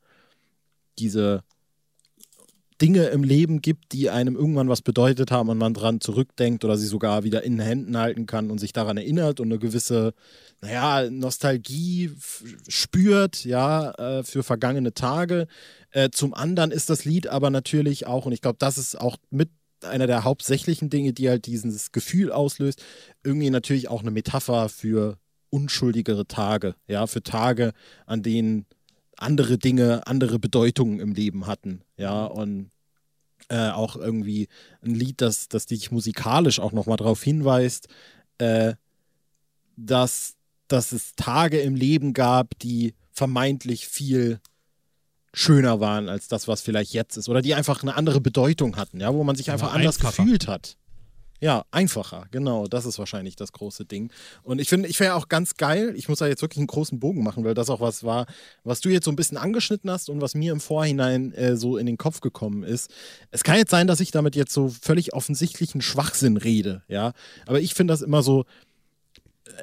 diese 0.99 1.43
Dinge 2.81 3.07
im 3.07 3.23
Leben 3.23 3.61
gibt, 3.61 3.93
die 3.93 4.11
einem 4.11 4.35
irgendwann 4.35 4.69
was 4.69 4.83
bedeutet 4.83 5.31
haben 5.31 5.49
und 5.49 5.59
man 5.59 5.75
dran 5.75 6.01
zurückdenkt 6.01 6.65
oder 6.65 6.77
sie 6.77 6.87
sogar 6.87 7.25
wieder 7.25 7.43
in 7.43 7.57
den 7.57 7.67
Händen 7.67 7.97
halten 7.97 8.27
kann 8.27 8.51
und 8.51 8.59
sich 8.59 8.73
daran 8.73 8.97
erinnert 8.97 9.41
und 9.41 9.49
eine 9.49 9.59
gewisse, 9.59 10.15
naja, 10.61 11.11
Nostalgie 11.11 12.11
spürt, 12.69 13.45
ja, 13.45 13.91
äh, 13.93 14.25
für 14.25 14.43
vergangene 14.43 14.95
Tage. 14.95 15.47
Äh, 15.91 16.11
zum 16.11 16.35
anderen 16.35 16.71
ist 16.71 16.91
das 16.91 17.05
Lied 17.05 17.27
aber 17.27 17.51
natürlich 17.51 18.07
auch, 18.07 18.27
und 18.27 18.33
ich 18.33 18.41
glaube, 18.41 18.59
das 18.59 18.79
ist 18.79 19.01
auch 19.01 19.17
mit 19.31 19.51
einer 19.85 20.07
der 20.07 20.25
hauptsächlichen 20.25 20.91
Dinge, 20.91 21.13
die 21.13 21.29
halt 21.29 21.47
dieses 21.47 21.93
Gefühl 21.93 22.33
auslöst, 22.33 22.83
irgendwie 23.25 23.51
natürlich 23.51 23.89
auch 23.89 24.01
eine 24.01 24.11
Metapher 24.11 24.69
für 24.69 25.19
unschuldigere 25.51 26.27
Tage, 26.27 26.75
ja, 26.87 27.07
für 27.07 27.23
Tage, 27.23 27.73
an 28.07 28.23
denen 28.23 28.67
andere 29.23 29.59
Dinge, 29.59 30.07
andere 30.07 30.39
Bedeutungen 30.39 31.01
im 31.01 31.13
Leben 31.13 31.47
hatten, 31.47 31.83
ja, 31.97 32.25
und 32.25 32.71
äh, 33.49 33.71
auch 33.71 33.97
irgendwie 33.97 34.49
ein 34.83 34.95
Lied, 34.95 35.21
das, 35.21 35.49
das 35.49 35.67
dich 35.67 35.91
musikalisch 35.91 36.61
auch 36.61 36.73
nochmal 36.73 36.97
darauf 36.97 37.23
hinweist, 37.23 37.89
äh, 38.39 38.75
dass, 39.77 40.35
dass 40.69 40.93
es 40.93 41.15
Tage 41.17 41.61
im 41.61 41.75
Leben 41.75 42.13
gab, 42.13 42.59
die 42.61 42.95
vermeintlich 43.13 43.89
viel 43.89 44.41
schöner 45.35 45.81
waren 45.81 46.09
als 46.09 46.29
das, 46.29 46.47
was 46.49 46.61
vielleicht 46.61 46.93
jetzt 46.93 47.17
ist. 47.17 47.29
Oder 47.29 47.43
die 47.43 47.55
einfach 47.55 47.83
eine 47.83 47.95
andere 47.95 48.21
Bedeutung 48.21 48.77
hatten, 48.77 49.01
ja, 49.01 49.13
wo 49.13 49.25
man 49.25 49.37
sich 49.37 49.51
einfach 49.51 49.73
anders 49.73 49.99
gefühlt 49.99 50.47
hat. 50.47 50.77
Ja, 51.43 51.65
einfacher, 51.73 52.27
genau. 52.31 52.69
Das 52.69 52.87
ist 52.87 53.01
wahrscheinlich 53.01 53.35
das 53.35 53.51
große 53.51 53.85
Ding. 53.85 54.13
Und 54.45 54.61
ich 54.61 54.69
finde, 54.69 54.89
ich 54.89 55.01
wäre 55.01 55.17
auch 55.17 55.27
ganz 55.27 55.57
geil, 55.57 55.93
ich 55.97 56.09
muss 56.09 56.21
da 56.21 56.29
jetzt 56.29 56.41
wirklich 56.41 56.59
einen 56.59 56.69
großen 56.69 57.01
Bogen 57.01 57.25
machen, 57.25 57.45
weil 57.45 57.55
das 57.55 57.69
auch 57.69 57.81
was 57.81 58.05
war, 58.05 58.27
was 58.63 58.81
du 58.81 58.91
jetzt 58.91 59.07
so 59.07 59.11
ein 59.11 59.17
bisschen 59.17 59.37
angeschnitten 59.37 59.91
hast 59.91 60.09
und 60.09 60.21
was 60.21 60.37
mir 60.37 60.53
im 60.53 60.61
Vorhinein 60.61 61.33
äh, 61.33 61.57
so 61.57 61.79
in 61.79 61.87
den 61.87 61.99
Kopf 61.99 62.21
gekommen 62.21 62.63
ist. 62.63 62.93
Es 63.33 63.43
kann 63.43 63.57
jetzt 63.57 63.73
sein, 63.73 63.89
dass 63.89 63.99
ich 63.99 64.13
damit 64.13 64.37
jetzt 64.37 64.53
so 64.53 64.69
völlig 64.69 65.15
offensichtlichen 65.15 65.81
Schwachsinn 65.81 66.37
rede, 66.37 66.85
ja. 66.87 67.13
Aber 67.47 67.61
ich 67.61 67.75
finde 67.75 67.93
das 67.93 68.03
immer 68.03 68.23
so, 68.23 68.45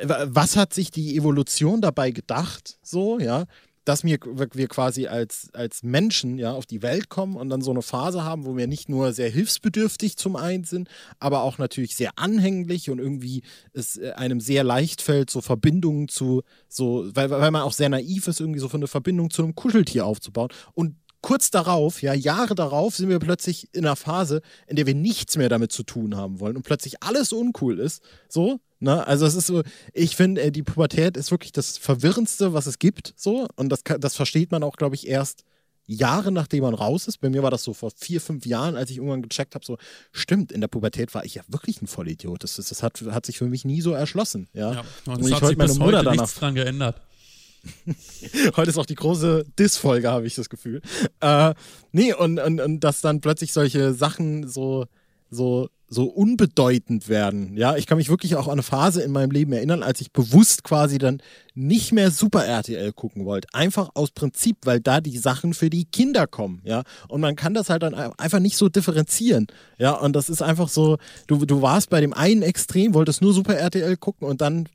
äh, 0.01 0.25
was 0.27 0.57
hat 0.57 0.73
sich 0.73 0.91
die 0.91 1.15
Evolution 1.15 1.79
dabei 1.79 2.11
gedacht, 2.11 2.77
so, 2.83 3.19
ja? 3.19 3.45
Dass 3.89 4.03
wir, 4.03 4.19
wir 4.21 4.67
quasi 4.67 5.07
als, 5.07 5.49
als 5.53 5.81
Menschen 5.81 6.37
ja 6.37 6.53
auf 6.53 6.67
die 6.67 6.83
Welt 6.83 7.09
kommen 7.09 7.35
und 7.35 7.49
dann 7.49 7.61
so 7.61 7.71
eine 7.71 7.81
Phase 7.81 8.23
haben, 8.23 8.45
wo 8.45 8.55
wir 8.55 8.67
nicht 8.67 8.87
nur 8.87 9.13
sehr 9.13 9.31
hilfsbedürftig 9.31 10.15
zum 10.15 10.35
einen 10.35 10.63
sind, 10.63 10.87
aber 11.17 11.41
auch 11.41 11.57
natürlich 11.57 11.95
sehr 11.95 12.11
anhänglich 12.15 12.91
und 12.91 12.99
irgendwie 12.99 13.41
es 13.73 13.97
äh, 13.97 14.11
einem 14.11 14.41
sehr 14.41 14.63
leicht 14.63 15.01
fällt, 15.01 15.31
so 15.31 15.41
Verbindungen 15.41 16.07
zu, 16.07 16.43
so, 16.67 17.09
weil, 17.15 17.31
weil 17.31 17.49
man 17.49 17.63
auch 17.63 17.73
sehr 17.73 17.89
naiv 17.89 18.27
ist, 18.27 18.39
irgendwie 18.39 18.59
so 18.59 18.69
für 18.69 18.77
eine 18.77 18.85
Verbindung 18.85 19.31
zu 19.31 19.41
einem 19.41 19.55
Kuscheltier 19.55 20.05
aufzubauen. 20.05 20.49
Und 20.75 20.95
kurz 21.21 21.49
darauf, 21.49 22.03
ja, 22.03 22.13
Jahre 22.13 22.53
darauf, 22.53 22.95
sind 22.95 23.09
wir 23.09 23.17
plötzlich 23.17 23.69
in 23.73 23.87
einer 23.87 23.95
Phase, 23.95 24.43
in 24.67 24.75
der 24.75 24.85
wir 24.85 24.93
nichts 24.93 25.35
mehr 25.35 25.49
damit 25.49 25.71
zu 25.71 25.81
tun 25.81 26.15
haben 26.15 26.39
wollen 26.39 26.57
und 26.57 26.63
plötzlich 26.63 27.01
alles 27.01 27.33
uncool 27.33 27.79
ist. 27.79 28.03
So, 28.27 28.59
Ne? 28.79 29.05
Also 29.05 29.25
es 29.25 29.35
ist 29.35 29.47
so, 29.47 29.61
ich 29.93 30.15
finde, 30.15 30.41
äh, 30.41 30.51
die 30.51 30.63
Pubertät 30.63 31.17
ist 31.17 31.31
wirklich 31.31 31.51
das 31.51 31.77
Verwirrendste, 31.77 32.53
was 32.53 32.65
es 32.65 32.79
gibt. 32.79 33.13
So. 33.17 33.47
Und 33.55 33.69
das, 33.69 33.83
das 33.83 34.15
versteht 34.15 34.51
man 34.51 34.63
auch, 34.63 34.77
glaube 34.77 34.95
ich, 34.95 35.07
erst 35.07 35.43
Jahre 35.85 36.31
nachdem 36.31 36.63
man 36.63 36.75
raus 36.75 37.07
ist. 37.07 37.17
Bei 37.17 37.29
mir 37.29 37.41
war 37.41 37.49
das 37.49 37.63
so 37.63 37.73
vor 37.73 37.91
vier, 37.95 38.21
fünf 38.21 38.45
Jahren, 38.45 38.75
als 38.75 38.91
ich 38.91 38.97
irgendwann 38.97 39.23
gecheckt 39.23 39.55
habe, 39.55 39.65
so, 39.65 39.77
stimmt, 40.11 40.51
in 40.51 40.61
der 40.61 40.67
Pubertät 40.67 41.15
war 41.15 41.25
ich 41.25 41.35
ja 41.35 41.41
wirklich 41.47 41.81
ein 41.81 41.87
Vollidiot. 41.87 42.43
Das, 42.43 42.55
das, 42.57 42.69
das 42.69 42.83
hat, 42.83 43.01
hat 43.09 43.25
sich 43.25 43.39
für 43.39 43.47
mich 43.47 43.65
nie 43.65 43.81
so 43.81 43.91
erschlossen. 43.91 44.47
Ja, 44.53 44.73
ja 44.73 44.83
und, 45.07 45.17
und 45.17 45.27
ich 45.27 45.33
hat 45.33 45.47
sich 45.47 45.57
meine 45.57 45.69
bis 45.69 45.79
Mutter 45.79 45.97
heute 45.97 46.05
danach, 46.05 46.21
nichts 46.21 46.35
dran 46.35 46.55
geändert. 46.55 47.01
Heute 48.55 48.69
ist 48.69 48.77
auch 48.77 48.85
die 48.85 48.95
große 48.95 49.45
Diss-Folge, 49.59 50.09
habe 50.09 50.25
ich 50.25 50.33
das 50.33 50.49
Gefühl. 50.49 50.81
Äh, 51.19 51.53
nee, 51.91 52.13
und, 52.13 52.39
und, 52.39 52.61
und 52.61 52.79
dass 52.79 53.01
dann 53.01 53.19
plötzlich 53.19 53.51
solche 53.51 53.93
Sachen 53.93 54.47
so, 54.47 54.85
so 55.29 55.69
so 55.89 56.05
unbedeutend 56.05 57.09
werden. 57.09 57.57
Ja, 57.57 57.75
ich 57.75 57.87
kann 57.87 57.97
mich 57.97 58.09
wirklich 58.09 58.35
auch 58.35 58.47
an 58.47 58.53
eine 58.53 58.63
Phase 58.63 59.01
in 59.01 59.11
meinem 59.11 59.31
Leben 59.31 59.51
erinnern, 59.53 59.83
als 59.83 60.01
ich 60.01 60.11
bewusst 60.11 60.63
quasi 60.63 60.97
dann 60.99 61.21
nicht 61.55 61.91
mehr 61.91 62.11
Super 62.11 62.45
RTL 62.45 62.93
gucken 62.93 63.25
wollte. 63.25 63.47
Einfach 63.53 63.89
aus 63.95 64.11
Prinzip, 64.11 64.57
weil 64.65 64.79
da 64.79 65.01
die 65.01 65.17
Sachen 65.17 65.53
für 65.53 65.69
die 65.69 65.85
Kinder 65.85 66.27
kommen. 66.27 66.61
Ja, 66.63 66.83
und 67.07 67.21
man 67.21 67.35
kann 67.35 67.53
das 67.53 67.69
halt 67.69 67.83
dann 67.83 67.93
einfach 67.93 68.39
nicht 68.39 68.57
so 68.57 68.69
differenzieren. 68.69 69.47
Ja, 69.77 69.93
und 69.93 70.15
das 70.15 70.29
ist 70.29 70.41
einfach 70.41 70.69
so, 70.69 70.97
du, 71.27 71.45
du 71.45 71.61
warst 71.61 71.89
bei 71.89 72.01
dem 72.01 72.13
einen 72.13 72.43
Extrem, 72.43 72.93
wolltest 72.93 73.21
nur 73.21 73.33
Super 73.33 73.55
RTL 73.55 73.97
gucken 73.97 74.27
und 74.27 74.41
dann 74.41 74.69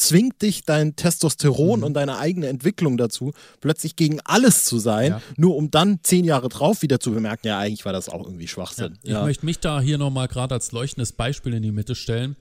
zwingt 0.00 0.42
dich 0.42 0.64
dein 0.64 0.96
Testosteron 0.96 1.80
mhm. 1.80 1.86
und 1.86 1.94
deine 1.94 2.18
eigene 2.18 2.48
Entwicklung 2.48 2.96
dazu, 2.96 3.32
plötzlich 3.60 3.96
gegen 3.96 4.20
alles 4.24 4.64
zu 4.64 4.78
sein, 4.78 5.12
ja. 5.12 5.22
nur 5.36 5.56
um 5.56 5.70
dann 5.70 6.00
zehn 6.02 6.24
Jahre 6.24 6.48
drauf 6.48 6.82
wieder 6.82 7.00
zu 7.00 7.12
bemerken, 7.12 7.48
ja, 7.48 7.58
eigentlich 7.58 7.84
war 7.84 7.92
das 7.92 8.08
auch 8.08 8.24
irgendwie 8.24 8.48
Schwachsinn. 8.48 8.98
Ja, 9.02 9.10
ich 9.10 9.10
ja. 9.10 9.22
möchte 9.24 9.46
mich 9.46 9.60
da 9.60 9.80
hier 9.80 9.98
nochmal 9.98 10.28
gerade 10.28 10.54
als 10.54 10.72
leuchtendes 10.72 11.12
Beispiel 11.12 11.54
in 11.54 11.62
die 11.62 11.72
Mitte 11.72 11.94
stellen, 11.94 12.36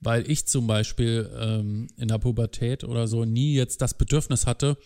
weil 0.00 0.28
ich 0.30 0.46
zum 0.46 0.66
Beispiel 0.66 1.30
ähm, 1.38 1.88
in 1.96 2.08
der 2.08 2.18
Pubertät 2.18 2.84
oder 2.84 3.06
so 3.06 3.24
nie 3.24 3.54
jetzt 3.54 3.80
das 3.80 3.94
Bedürfnis 3.94 4.46
hatte, 4.46 4.76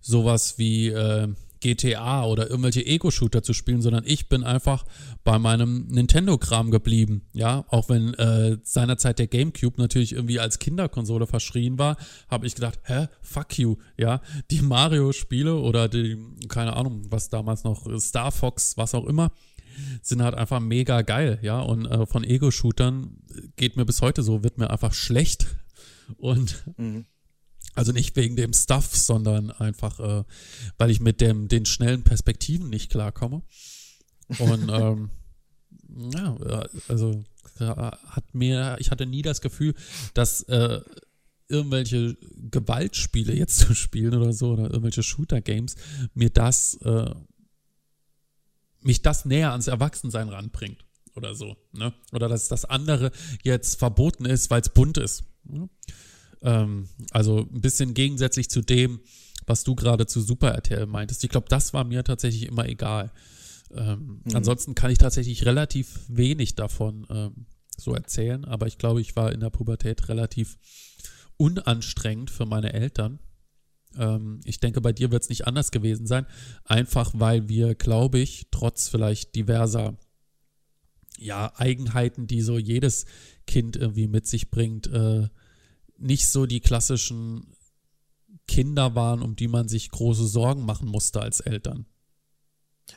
sowas 0.00 0.58
wie 0.58 0.88
äh, 0.88 1.28
GTA 1.62 2.24
oder 2.24 2.50
irgendwelche 2.50 2.84
Ego-Shooter 2.84 3.42
zu 3.42 3.52
spielen, 3.52 3.80
sondern 3.80 4.02
ich 4.04 4.28
bin 4.28 4.42
einfach 4.42 4.84
bei 5.22 5.38
meinem 5.38 5.86
Nintendo-Kram 5.86 6.72
geblieben. 6.72 7.22
Ja, 7.32 7.64
auch 7.68 7.88
wenn 7.88 8.14
äh, 8.14 8.58
seinerzeit 8.64 9.20
der 9.20 9.28
GameCube 9.28 9.80
natürlich 9.80 10.12
irgendwie 10.12 10.40
als 10.40 10.58
Kinderkonsole 10.58 11.26
verschrien 11.26 11.78
war, 11.78 11.96
habe 12.28 12.46
ich 12.46 12.56
gedacht, 12.56 12.80
hä, 12.84 13.06
fuck 13.22 13.58
you. 13.58 13.76
Ja, 13.96 14.20
die 14.50 14.60
Mario-Spiele 14.60 15.56
oder 15.56 15.88
die, 15.88 16.18
keine 16.48 16.74
Ahnung, 16.74 17.06
was 17.10 17.28
damals 17.28 17.62
noch, 17.62 17.86
Star 18.00 18.32
Fox, 18.32 18.76
was 18.76 18.94
auch 18.94 19.06
immer, 19.06 19.30
sind 20.02 20.20
halt 20.20 20.34
einfach 20.34 20.58
mega 20.58 21.02
geil. 21.02 21.38
Ja, 21.42 21.60
und 21.60 21.86
äh, 21.86 22.06
von 22.06 22.24
Ego-Shootern 22.24 23.18
geht 23.54 23.76
mir 23.76 23.84
bis 23.84 24.02
heute 24.02 24.24
so, 24.24 24.42
wird 24.42 24.58
mir 24.58 24.70
einfach 24.70 24.94
schlecht. 24.94 25.46
Und 26.18 26.64
mhm. 26.76 27.06
Also 27.74 27.92
nicht 27.92 28.16
wegen 28.16 28.36
dem 28.36 28.52
Stuff, 28.52 28.94
sondern 28.94 29.50
einfach, 29.50 29.98
äh, 30.00 30.24
weil 30.78 30.90
ich 30.90 31.00
mit 31.00 31.20
dem, 31.20 31.48
den 31.48 31.64
schnellen 31.64 32.04
Perspektiven 32.04 32.68
nicht 32.68 32.90
klarkomme. 32.90 33.42
Und 34.38 34.68
ähm, 34.72 35.10
ja, 36.12 36.36
also 36.88 37.24
hat 37.58 38.34
mir, 38.34 38.76
ich 38.80 38.90
hatte 38.90 39.06
nie 39.06 39.22
das 39.22 39.40
Gefühl, 39.40 39.74
dass 40.14 40.42
äh, 40.44 40.80
irgendwelche 41.48 42.16
Gewaltspiele 42.50 43.34
jetzt 43.34 43.58
zu 43.58 43.74
spielen 43.74 44.14
oder 44.14 44.32
so 44.32 44.52
oder 44.52 44.64
irgendwelche 44.64 45.02
Shooter-Games 45.02 45.76
mir 46.14 46.30
das, 46.30 46.74
äh, 46.82 47.14
mich 48.80 49.02
das 49.02 49.24
näher 49.24 49.52
ans 49.52 49.68
Erwachsensein 49.68 50.28
ranbringt 50.28 50.84
oder 51.14 51.34
so, 51.34 51.56
ne? 51.72 51.92
Oder 52.12 52.28
dass 52.28 52.48
das 52.48 52.64
andere 52.64 53.12
jetzt 53.42 53.78
verboten 53.78 54.24
ist, 54.24 54.50
weil 54.50 54.62
es 54.62 54.70
bunt 54.70 54.96
ist. 54.96 55.24
Ne? 55.44 55.68
Ähm, 56.42 56.88
also 57.10 57.48
ein 57.52 57.60
bisschen 57.60 57.94
gegensätzlich 57.94 58.50
zu 58.50 58.62
dem, 58.62 59.00
was 59.46 59.64
du 59.64 59.74
gerade 59.74 60.06
zu 60.06 60.20
Super 60.20 60.52
RTL 60.52 60.86
meintest. 60.86 61.24
Ich 61.24 61.30
glaube, 61.30 61.48
das 61.48 61.72
war 61.72 61.84
mir 61.84 62.04
tatsächlich 62.04 62.46
immer 62.46 62.66
egal. 62.68 63.12
Ähm, 63.74 64.20
mhm. 64.24 64.36
Ansonsten 64.36 64.74
kann 64.74 64.90
ich 64.90 64.98
tatsächlich 64.98 65.46
relativ 65.46 66.00
wenig 66.08 66.54
davon 66.54 67.06
ähm, 67.10 67.46
so 67.76 67.94
erzählen, 67.94 68.44
aber 68.44 68.66
ich 68.66 68.78
glaube, 68.78 69.00
ich 69.00 69.16
war 69.16 69.32
in 69.32 69.40
der 69.40 69.50
Pubertät 69.50 70.08
relativ 70.08 70.58
unanstrengend 71.36 72.30
für 72.30 72.46
meine 72.46 72.72
Eltern. 72.72 73.18
Ähm, 73.96 74.40
ich 74.44 74.60
denke, 74.60 74.80
bei 74.80 74.92
dir 74.92 75.10
wird 75.10 75.22
es 75.22 75.28
nicht 75.28 75.46
anders 75.46 75.70
gewesen 75.70 76.06
sein, 76.06 76.26
einfach 76.64 77.12
weil 77.14 77.48
wir, 77.48 77.74
glaube 77.74 78.18
ich, 78.18 78.48
trotz 78.50 78.88
vielleicht 78.88 79.34
diverser 79.34 79.96
ja, 81.18 81.52
Eigenheiten, 81.56 82.26
die 82.26 82.42
so 82.42 82.58
jedes 82.58 83.06
Kind 83.46 83.76
irgendwie 83.76 84.08
mit 84.08 84.26
sich 84.26 84.50
bringt, 84.50 84.86
äh, 84.88 85.28
nicht 86.02 86.28
so 86.28 86.46
die 86.46 86.60
klassischen 86.60 87.54
Kinder 88.48 88.94
waren, 88.94 89.22
um 89.22 89.36
die 89.36 89.48
man 89.48 89.68
sich 89.68 89.90
große 89.90 90.26
Sorgen 90.26 90.64
machen 90.64 90.88
musste 90.88 91.20
als 91.20 91.40
Eltern. 91.40 91.86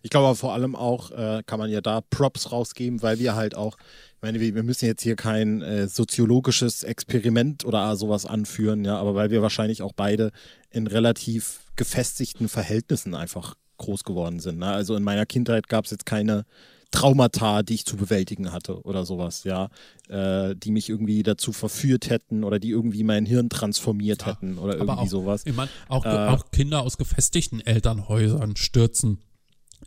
Ich 0.02 0.10
glaube 0.10 0.36
vor 0.36 0.54
allem 0.54 0.76
auch, 0.76 1.12
äh, 1.12 1.44
kann 1.46 1.60
man 1.60 1.70
ja 1.70 1.80
da 1.82 2.02
Props 2.02 2.52
rausgeben, 2.52 3.02
weil 3.02 3.20
wir 3.20 3.36
halt 3.36 3.56
auch, 3.56 3.78
ich 4.16 4.22
meine, 4.22 4.40
wir, 4.40 4.56
wir 4.56 4.64
müssen 4.64 4.86
jetzt 4.86 5.04
hier 5.04 5.16
kein 5.16 5.62
äh, 5.62 5.88
soziologisches 5.88 6.84
Experiment 6.84 7.66
oder 7.66 7.96
sowas 7.96 8.26
anführen, 8.26 8.84
ja, 8.84 8.98
aber 8.98 9.16
weil 9.16 9.30
wir 9.30 9.42
wahrscheinlich 9.42 9.82
auch 9.82 9.94
beide 9.94 10.32
in 10.70 10.88
relativ 10.88 11.72
gefestigten 11.76 12.50
Verhältnissen 12.50 13.16
einfach 13.16 13.56
groß 13.78 14.04
geworden 14.04 14.40
sind. 14.40 14.60
Ne? 14.60 14.68
Also 14.68 14.96
in 14.96 15.04
meiner 15.04 15.26
Kindheit 15.26 15.68
gab 15.68 15.86
es 15.86 15.92
jetzt 15.92 16.06
keine 16.06 16.46
Traumata, 16.92 17.64
die 17.64 17.76
ich 17.76 17.86
zu 17.86 17.98
bewältigen 17.98 18.52
hatte 18.52 18.82
oder 18.84 19.06
sowas, 19.06 19.44
ja, 19.44 19.70
äh, 20.10 20.56
die 20.56 20.72
mich 20.72 20.90
irgendwie 20.90 21.24
dazu 21.24 21.52
verführt 21.52 22.10
hätten 22.10 22.44
oder 22.44 22.60
die 22.60 22.70
irgendwie 22.70 23.04
mein 23.04 23.26
Hirn 23.26 23.50
transformiert 23.50 24.22
ja, 24.22 24.28
hätten 24.28 24.58
oder 24.58 24.76
irgendwie 24.76 24.94
auch, 24.94 25.08
sowas. 25.08 25.44
Ich 25.46 25.56
meine, 25.56 25.70
auch, 25.88 26.06
äh, 26.06 26.10
auch 26.10 26.52
Kinder 26.52 26.82
aus 26.82 26.98
gefestigten 26.98 27.60
Elternhäusern 27.60 28.56
stürzen 28.56 29.20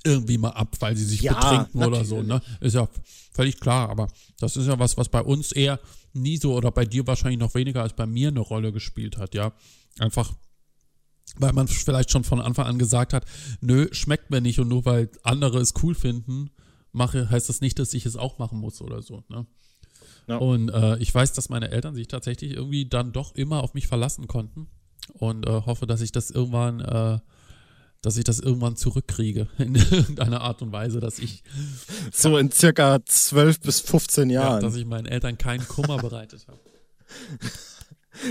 irgendwie 0.04 0.38
mal 0.38 0.50
ab, 0.50 0.76
weil 0.80 0.96
sie 0.96 1.04
sich 1.04 1.22
ja, 1.22 1.34
betrinken 1.34 1.80
natürlich. 1.80 1.98
oder 1.98 2.04
so, 2.04 2.22
ne? 2.22 2.40
Ist 2.60 2.74
ja 2.74 2.88
völlig 3.32 3.58
klar, 3.58 3.88
aber 3.88 4.08
das 4.38 4.56
ist 4.56 4.66
ja 4.66 4.78
was, 4.78 4.96
was 4.96 5.08
bei 5.08 5.22
uns 5.22 5.52
eher 5.52 5.80
nie 6.12 6.36
so 6.36 6.54
oder 6.54 6.70
bei 6.70 6.84
dir 6.84 7.06
wahrscheinlich 7.06 7.40
noch 7.40 7.54
weniger 7.54 7.82
als 7.82 7.94
bei 7.94 8.06
mir 8.06 8.28
eine 8.28 8.40
Rolle 8.40 8.72
gespielt 8.72 9.16
hat, 9.18 9.34
ja. 9.34 9.52
Einfach 9.98 10.32
weil 11.36 11.52
man 11.52 11.68
vielleicht 11.68 12.10
schon 12.10 12.24
von 12.24 12.40
Anfang 12.40 12.66
an 12.66 12.78
gesagt 12.78 13.12
hat, 13.12 13.24
nö, 13.60 13.88
schmeckt 13.92 14.30
mir 14.30 14.40
nicht 14.40 14.58
und 14.58 14.68
nur 14.68 14.84
weil 14.84 15.10
andere 15.22 15.60
es 15.60 15.74
cool 15.82 15.94
finden, 15.94 16.50
mache, 16.92 17.30
heißt 17.30 17.48
das 17.48 17.60
nicht, 17.60 17.78
dass 17.78 17.94
ich 17.94 18.06
es 18.06 18.16
auch 18.16 18.38
machen 18.38 18.58
muss 18.58 18.80
oder 18.80 19.02
so. 19.02 19.24
Ne? 19.28 19.46
Ja. 20.26 20.36
Und 20.36 20.70
äh, 20.70 20.98
ich 20.98 21.14
weiß, 21.14 21.32
dass 21.32 21.48
meine 21.48 21.70
Eltern 21.70 21.94
sich 21.94 22.08
tatsächlich 22.08 22.52
irgendwie 22.52 22.86
dann 22.86 23.12
doch 23.12 23.34
immer 23.34 23.62
auf 23.62 23.74
mich 23.74 23.86
verlassen 23.86 24.26
konnten 24.26 24.68
und 25.14 25.46
äh, 25.46 25.62
hoffe, 25.64 25.86
dass 25.86 26.00
ich 26.00 26.12
das 26.12 26.30
irgendwann, 26.30 26.80
äh, 26.80 27.18
dass 28.02 28.16
ich 28.16 28.24
das 28.24 28.38
irgendwann 28.38 28.76
zurückkriege 28.76 29.48
in 29.58 29.74
irgendeiner 29.74 30.42
Art 30.42 30.60
und 30.62 30.70
Weise, 30.72 31.00
dass 31.00 31.18
ich 31.18 31.42
so 32.12 32.36
in 32.36 32.52
circa 32.52 33.04
12 33.04 33.60
bis 33.60 33.80
15 33.80 34.30
Jahren, 34.30 34.54
ja, 34.54 34.60
dass 34.60 34.76
ich 34.76 34.84
meinen 34.84 35.06
Eltern 35.06 35.38
keinen 35.38 35.66
Kummer 35.66 35.98
bereitet 35.98 36.46
habe. 36.46 36.60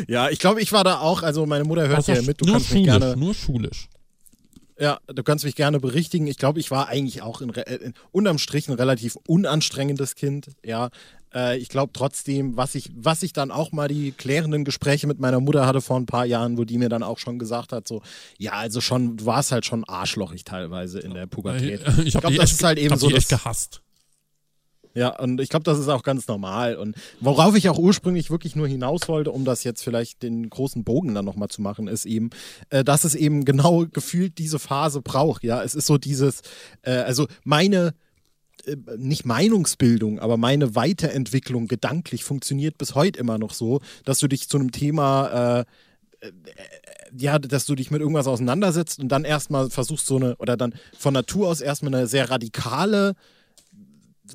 Ja, 0.06 0.30
ich 0.30 0.40
glaube, 0.40 0.62
ich 0.62 0.74
war 0.74 0.84
da 0.84 1.00
auch, 1.00 1.24
also 1.24 1.46
meine 1.46 1.64
Mutter 1.64 1.88
hört 1.88 2.00
also 2.00 2.12
ja 2.12 2.22
mit, 2.22 2.42
du 2.42 2.46
kannst 2.46 2.68
schulisch, 2.68 2.74
mich 2.74 3.00
gerne. 3.00 3.16
Nur 3.16 3.34
schulisch. 3.34 3.88
Ja, 4.80 5.00
du 5.08 5.24
kannst 5.24 5.44
mich 5.44 5.56
gerne 5.56 5.80
berichtigen. 5.80 6.28
Ich 6.28 6.38
glaube, 6.38 6.60
ich 6.60 6.70
war 6.70 6.88
eigentlich 6.88 7.22
auch 7.22 7.42
in, 7.42 7.50
in, 7.50 7.94
unterm 8.12 8.38
Strich 8.38 8.68
ein 8.68 8.76
relativ 8.76 9.18
unanstrengendes 9.28 10.16
Kind. 10.16 10.50
Ja, 10.64 10.90
äh, 11.34 11.58
ich 11.58 11.70
glaube 11.70 11.94
trotzdem, 11.94 12.58
was 12.58 12.76
ich, 12.76 12.92
was 12.96 13.24
ich 13.24 13.34
dann 13.34 13.52
auch 13.52 13.72
mal 13.72 13.88
die 13.88 14.12
klärenden 14.12 14.66
Gespräche 14.66 15.08
mit 15.08 15.20
meiner 15.20 15.40
Mutter 15.40 15.66
hatte 15.66 15.82
vor 15.82 15.98
ein 15.98 16.06
paar 16.06 16.26
Jahren, 16.26 16.58
wo 16.58 16.64
die 16.64 16.78
mir 16.78 16.90
dann 16.90 17.04
auch 17.04 17.18
schon 17.18 17.40
gesagt 17.40 17.72
hat, 17.72 17.88
so, 17.88 18.02
ja, 18.38 18.54
also 18.54 18.82
schon, 18.82 19.18
du 19.18 19.26
warst 19.26 19.52
halt 19.52 19.66
schon 19.66 19.84
arschlochig 19.84 20.44
teilweise 20.44 21.00
in 21.00 21.14
der 21.14 21.28
Pubertät. 21.28 21.82
Ich, 21.88 21.98
ich, 21.98 22.06
ich 22.16 22.22
glaube, 22.22 22.36
das 22.36 22.52
ist 22.52 22.64
halt 22.64 22.78
eben 22.78 22.98
so. 22.98 23.10
Ich 23.10 23.28
gehasst. 23.28 23.82
Ja, 24.98 25.10
und 25.20 25.40
ich 25.40 25.50
glaube, 25.50 25.64
das 25.64 25.78
ist 25.78 25.90
auch 25.90 26.02
ganz 26.02 26.28
normal. 26.28 26.76
Und 26.76 26.96
worauf 27.20 27.56
ich 27.56 27.70
auch 27.70 27.78
ursprünglich 27.78 28.32
wirklich 28.32 28.56
nur 28.56 28.68
hinaus 28.68 29.08
wollte, 29.08 29.32
um 29.32 29.46
das 29.46 29.64
jetzt 29.64 29.84
vielleicht 29.84 30.24
den 30.24 30.50
großen 30.50 30.84
Bogen 30.84 31.14
dann 31.14 31.24
nochmal 31.24 31.50
zu 31.50 31.62
machen, 31.62 31.88
ist 31.88 32.08
eben, 32.08 32.32
äh, 32.72 32.84
dass 32.84 33.04
es 33.04 33.14
eben 33.14 33.46
genau 33.46 33.86
gefühlt 33.86 34.40
diese 34.40 34.58
Phase 34.58 35.04
braucht. 35.04 35.44
Ja, 35.44 35.62
es 35.62 35.76
ist 35.76 35.86
so 35.86 36.00
dieses, 36.00 36.42
äh, 36.82 36.94
also 36.94 37.28
meine 37.44 37.94
äh, 38.66 38.76
nicht 38.98 39.24
Meinungsbildung, 39.24 40.18
aber 40.18 40.36
meine 40.36 40.74
Weiterentwicklung 40.74 41.68
gedanklich 41.68 42.24
funktioniert 42.24 42.80
bis 42.80 42.96
heute 42.96 43.20
immer 43.20 43.38
noch 43.38 43.54
so, 43.54 43.82
dass 44.04 44.18
du 44.18 44.28
dich 44.28 44.50
zu 44.50 44.58
einem 44.58 44.72
Thema 44.72 45.60
äh, 45.60 45.66
äh, 46.22 46.32
ja, 47.16 47.38
dass 47.38 47.68
du 47.68 47.76
dich 47.76 47.92
mit 47.92 48.02
irgendwas 48.02 48.26
auseinandersetzt 48.26 49.00
und 49.00 49.10
dann 49.10 49.26
erstmal 49.26 49.70
versuchst, 49.70 50.08
so 50.08 50.16
eine, 50.16 50.36
oder 50.38 50.58
dann 50.58 50.74
von 50.98 51.14
Natur 51.14 51.50
aus 51.50 51.62
erstmal 51.62 51.94
eine 51.94 52.08
sehr 52.08 52.32
radikale 52.32 53.14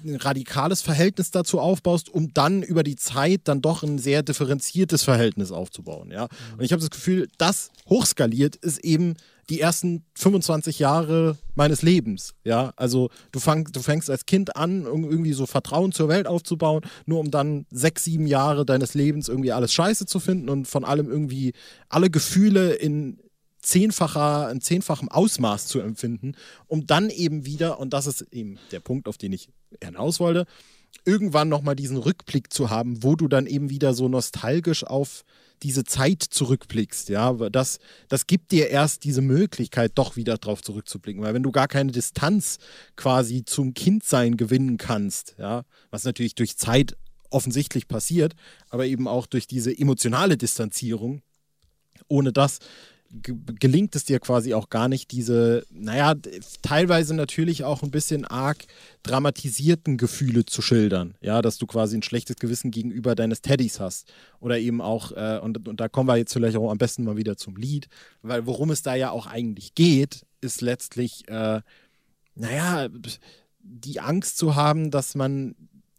ein 0.04 0.16
radikales 0.16 0.82
Verhältnis 0.82 1.30
dazu 1.30 1.60
aufbaust, 1.60 2.08
um 2.08 2.32
dann 2.34 2.62
über 2.62 2.82
die 2.82 2.96
Zeit 2.96 3.42
dann 3.44 3.60
doch 3.60 3.82
ein 3.82 3.98
sehr 3.98 4.22
differenziertes 4.22 5.02
Verhältnis 5.02 5.52
aufzubauen. 5.52 6.10
Ja? 6.10 6.24
Mhm. 6.24 6.58
Und 6.58 6.64
ich 6.64 6.72
habe 6.72 6.80
das 6.80 6.90
Gefühl, 6.90 7.28
das 7.38 7.70
hochskaliert 7.88 8.56
ist 8.56 8.78
eben 8.84 9.14
die 9.50 9.60
ersten 9.60 10.04
25 10.14 10.78
Jahre 10.78 11.36
meines 11.54 11.82
Lebens. 11.82 12.34
Ja, 12.44 12.72
also 12.76 13.10
du, 13.32 13.40
fang, 13.40 13.64
du 13.64 13.80
fängst 13.80 14.08
als 14.08 14.24
Kind 14.24 14.56
an, 14.56 14.84
irgendwie 14.84 15.32
so 15.32 15.46
Vertrauen 15.46 15.92
zur 15.92 16.08
Welt 16.08 16.26
aufzubauen, 16.26 16.82
nur 17.06 17.20
um 17.20 17.30
dann 17.30 17.66
sechs, 17.70 18.04
sieben 18.04 18.26
Jahre 18.26 18.64
deines 18.64 18.94
Lebens 18.94 19.28
irgendwie 19.28 19.52
alles 19.52 19.72
scheiße 19.72 20.06
zu 20.06 20.20
finden 20.20 20.48
und 20.48 20.68
von 20.68 20.84
allem 20.84 21.10
irgendwie 21.10 21.52
alle 21.88 22.08
Gefühle 22.08 22.72
in, 22.72 23.18
zehnfacher, 23.62 24.50
in 24.50 24.60
zehnfachem 24.60 25.08
Ausmaß 25.08 25.66
zu 25.66 25.80
empfinden, 25.80 26.34
um 26.66 26.86
dann 26.86 27.10
eben 27.10 27.46
wieder, 27.46 27.78
und 27.78 27.92
das 27.92 28.06
ist 28.06 28.22
eben 28.32 28.58
der 28.72 28.80
Punkt, 28.80 29.08
auf 29.08 29.16
den 29.16 29.32
ich 29.32 29.48
hinaus 29.82 30.20
wollte, 30.20 30.46
irgendwann 31.04 31.48
nochmal 31.48 31.76
diesen 31.76 31.96
Rückblick 31.96 32.52
zu 32.52 32.70
haben, 32.70 33.02
wo 33.02 33.16
du 33.16 33.28
dann 33.28 33.46
eben 33.46 33.70
wieder 33.70 33.94
so 33.94 34.08
nostalgisch 34.08 34.84
auf 34.84 35.24
diese 35.62 35.84
Zeit 35.84 36.22
zurückblickst, 36.22 37.08
ja, 37.08 37.32
das, 37.32 37.78
das 38.08 38.26
gibt 38.26 38.50
dir 38.50 38.68
erst 38.70 39.04
diese 39.04 39.22
Möglichkeit, 39.22 39.92
doch 39.94 40.16
wieder 40.16 40.36
drauf 40.36 40.60
zurückzublicken, 40.60 41.22
weil 41.22 41.34
wenn 41.34 41.44
du 41.44 41.52
gar 41.52 41.68
keine 41.68 41.92
Distanz 41.92 42.58
quasi 42.96 43.44
zum 43.44 43.72
Kindsein 43.72 44.36
gewinnen 44.36 44.76
kannst, 44.76 45.36
ja, 45.38 45.62
was 45.90 46.02
natürlich 46.02 46.34
durch 46.34 46.56
Zeit 46.56 46.96
offensichtlich 47.30 47.86
passiert, 47.86 48.34
aber 48.70 48.86
eben 48.86 49.06
auch 49.06 49.26
durch 49.26 49.46
diese 49.46 49.76
emotionale 49.76 50.36
Distanzierung, 50.36 51.22
ohne 52.08 52.32
das 52.32 52.58
gelingt 53.12 53.94
es 53.94 54.04
dir 54.04 54.20
quasi 54.20 54.54
auch 54.54 54.70
gar 54.70 54.88
nicht, 54.88 55.10
diese, 55.10 55.66
naja, 55.70 56.14
teilweise 56.62 57.14
natürlich 57.14 57.62
auch 57.64 57.82
ein 57.82 57.90
bisschen 57.90 58.24
arg 58.24 58.64
dramatisierten 59.02 59.98
Gefühle 59.98 60.46
zu 60.46 60.62
schildern. 60.62 61.14
Ja, 61.20 61.42
dass 61.42 61.58
du 61.58 61.66
quasi 61.66 61.96
ein 61.96 62.02
schlechtes 62.02 62.36
Gewissen 62.36 62.70
gegenüber 62.70 63.14
deines 63.14 63.42
Teddys 63.42 63.80
hast. 63.80 64.10
Oder 64.40 64.58
eben 64.58 64.80
auch, 64.80 65.12
äh, 65.12 65.38
und, 65.42 65.68
und 65.68 65.80
da 65.80 65.88
kommen 65.88 66.08
wir 66.08 66.16
jetzt 66.16 66.32
vielleicht 66.32 66.56
auch 66.56 66.70
am 66.70 66.78
besten 66.78 67.04
mal 67.04 67.16
wieder 67.16 67.36
zum 67.36 67.56
Lied, 67.56 67.88
weil 68.22 68.46
worum 68.46 68.70
es 68.70 68.82
da 68.82 68.94
ja 68.94 69.10
auch 69.10 69.26
eigentlich 69.26 69.74
geht, 69.74 70.24
ist 70.40 70.62
letztlich, 70.62 71.28
äh, 71.28 71.60
naja, 72.34 72.88
die 73.60 74.00
Angst 74.00 74.38
zu 74.38 74.54
haben, 74.54 74.90
dass 74.90 75.14
man 75.14 75.54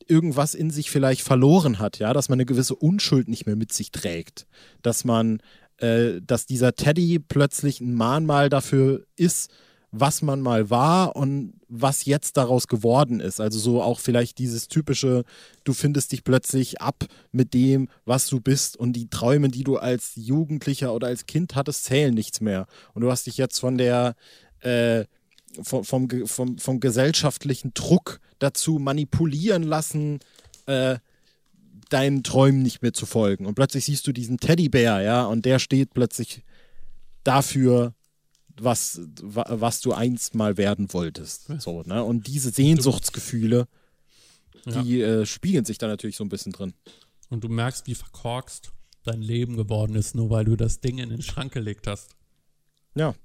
irgendwas 0.08 0.54
in 0.54 0.70
sich 0.70 0.92
vielleicht 0.92 1.22
verloren 1.22 1.80
hat, 1.80 2.00
ja, 2.00 2.14
dass 2.14 2.30
man 2.30 2.38
eine 2.38 2.46
gewisse 2.46 2.76
Unschuld 2.76 3.28
nicht 3.28 3.46
mehr 3.46 3.56
mit 3.56 3.72
sich 3.72 3.92
trägt, 3.92 4.48
dass 4.82 5.06
man 5.06 5.42
äh, 5.78 6.22
dass 6.26 6.46
dieser 6.46 6.76
Teddy 6.76 7.20
plötzlich 7.20 7.82
ein 7.82 7.94
Mahnmal 7.94 8.50
dafür 8.50 9.06
ist, 9.16 9.52
was 9.92 10.24
man 10.24 10.42
mal 10.42 10.72
war 10.72 11.16
und 11.16 11.54
was 11.68 12.06
jetzt 12.06 12.38
daraus 12.38 12.68
geworden 12.68 13.20
ist. 13.20 13.40
Also 13.40 13.60
so 13.60 13.82
auch 13.82 14.00
vielleicht 14.00 14.40
dieses 14.40 14.68
typische, 14.68 15.24
du 15.64 15.74
findest 15.74 16.12
dich 16.12 16.24
plötzlich 16.24 16.82
ab 16.82 17.06
mit 17.32 17.54
dem, 17.54 17.90
was 18.04 18.26
du 18.28 18.40
bist 18.40 18.76
und 18.76 18.94
die 18.94 19.10
Träume, 19.10 19.50
die 19.50 19.64
du 19.64 19.78
als 19.78 20.14
Jugendlicher 20.16 20.94
oder 20.96 21.08
als 21.08 21.28
Kind 21.28 21.56
hattest, 21.56 21.86
zählen 21.86 22.14
nichts 22.14 22.42
mehr. 22.42 22.66
Und 22.96 23.04
du 23.04 23.12
hast 23.12 23.28
dich 23.28 23.38
jetzt 23.38 23.60
von 23.60 23.78
der 23.78 24.16
äh, 24.62 25.06
vom, 25.62 25.84
vom, 25.84 26.10
vom, 26.26 26.58
vom 26.58 26.80
gesellschaftlichen 26.80 27.74
Druck 27.76 28.20
dazu 28.40 28.80
manipulieren 28.80 29.62
lassen, 29.62 30.20
äh, 30.66 30.98
deinen 31.90 32.24
Träumen 32.24 32.62
nicht 32.62 32.82
mehr 32.82 32.94
zu 32.94 33.06
folgen. 33.06 33.46
Und 33.46 33.56
plötzlich 33.56 33.86
siehst 33.86 34.08
du 34.08 34.12
diesen 34.12 34.38
Teddybär, 34.38 35.02
ja, 35.02 35.26
und 35.26 35.46
der 35.46 35.60
steht 35.60 35.94
plötzlich 35.94 36.44
dafür, 37.24 37.94
was, 38.56 39.02
was 39.18 39.82
du 39.82 39.94
einst 39.94 40.36
mal 40.36 40.58
werden 40.58 40.94
wolltest. 40.94 41.48
So, 41.60 41.82
ne? 41.84 42.04
Und 42.04 42.28
diese 42.28 42.52
Sehnsuchtsgefühle, 42.52 43.68
die 44.66 44.98
ja. 44.98 45.22
äh, 45.22 45.26
spiegeln 45.26 45.66
sich 45.66 45.78
da 45.78 45.88
natürlich 45.88 46.18
so 46.18 46.24
ein 46.24 46.30
bisschen 46.30 46.52
drin. 46.52 46.74
Und 47.30 47.44
du 47.44 47.50
merkst, 47.50 47.88
wie 47.88 47.96
verkorkst 47.96 48.72
dein 49.04 49.22
Leben 49.22 49.58
geworden 49.58 49.96
ist, 49.96 50.16
nur 50.16 50.30
weil 50.30 50.46
du 50.46 50.56
das 50.56 50.80
Ding 50.80 51.00
in 51.00 51.10
den 51.10 51.22
Schrank 51.22 51.52
gelegt 51.52 51.88
hast. 51.88 52.16
Ja. 52.96 53.16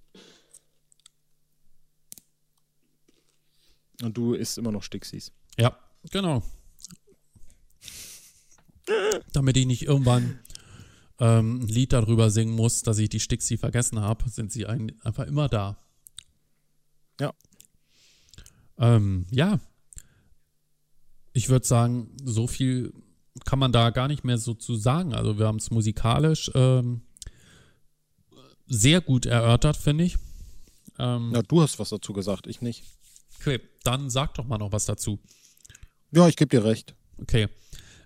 Und 4.02 4.16
du 4.16 4.32
isst 4.32 4.56
immer 4.58 4.72
noch 4.72 4.82
Stixis. 4.82 5.32
Ja, 5.58 5.78
genau 6.10 6.42
damit 9.32 9.56
ich 9.56 9.66
nicht 9.66 9.82
irgendwann 9.82 10.38
ähm, 11.20 11.60
ein 11.60 11.68
Lied 11.68 11.92
darüber 11.92 12.30
singen 12.30 12.54
muss, 12.54 12.82
dass 12.82 12.98
ich 12.98 13.08
die 13.08 13.20
Stixi 13.20 13.56
vergessen 13.56 14.00
habe, 14.00 14.28
sind 14.28 14.52
sie 14.52 14.66
ein, 14.66 14.92
einfach 15.02 15.26
immer 15.26 15.48
da. 15.48 15.76
Ja. 17.20 17.32
Ähm, 18.78 19.26
ja. 19.30 19.58
Ich 21.32 21.48
würde 21.48 21.66
sagen, 21.66 22.16
so 22.24 22.46
viel 22.46 22.92
kann 23.44 23.58
man 23.58 23.72
da 23.72 23.90
gar 23.90 24.08
nicht 24.08 24.24
mehr 24.24 24.38
so 24.38 24.54
zu 24.54 24.76
sagen. 24.76 25.14
Also 25.14 25.38
wir 25.38 25.46
haben 25.46 25.58
es 25.58 25.70
musikalisch 25.70 26.50
ähm, 26.54 27.02
sehr 28.66 29.00
gut 29.00 29.26
erörtert, 29.26 29.76
finde 29.76 30.04
ich. 30.04 30.18
Ähm, 30.98 31.32
ja, 31.34 31.42
du 31.42 31.62
hast 31.62 31.78
was 31.78 31.90
dazu 31.90 32.12
gesagt, 32.12 32.46
ich 32.46 32.60
nicht. 32.60 32.84
Okay, 33.40 33.60
dann 33.84 34.10
sag 34.10 34.34
doch 34.34 34.46
mal 34.46 34.58
noch 34.58 34.72
was 34.72 34.86
dazu. 34.86 35.18
Ja, 36.10 36.28
ich 36.28 36.36
gebe 36.36 36.48
dir 36.48 36.64
recht. 36.64 36.94
Okay. 37.18 37.48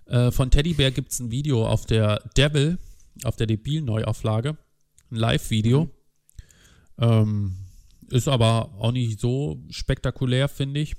Äh, 0.05 0.31
von 0.31 0.51
Teddybär 0.51 0.91
gibt 0.91 1.11
es 1.11 1.19
ein 1.19 1.31
Video 1.31 1.67
auf 1.67 1.85
der 1.85 2.19
Devil, 2.37 2.77
auf 3.23 3.35
der 3.35 3.47
Debil-Neuauflage. 3.47 4.57
Ein 5.11 5.15
Live-Video. 5.15 5.85
Mhm. 5.85 5.91
Ähm, 6.97 7.57
ist 8.09 8.27
aber 8.27 8.73
auch 8.79 8.91
nicht 8.91 9.19
so 9.19 9.63
spektakulär, 9.69 10.47
finde 10.47 10.81
ich. 10.81 10.95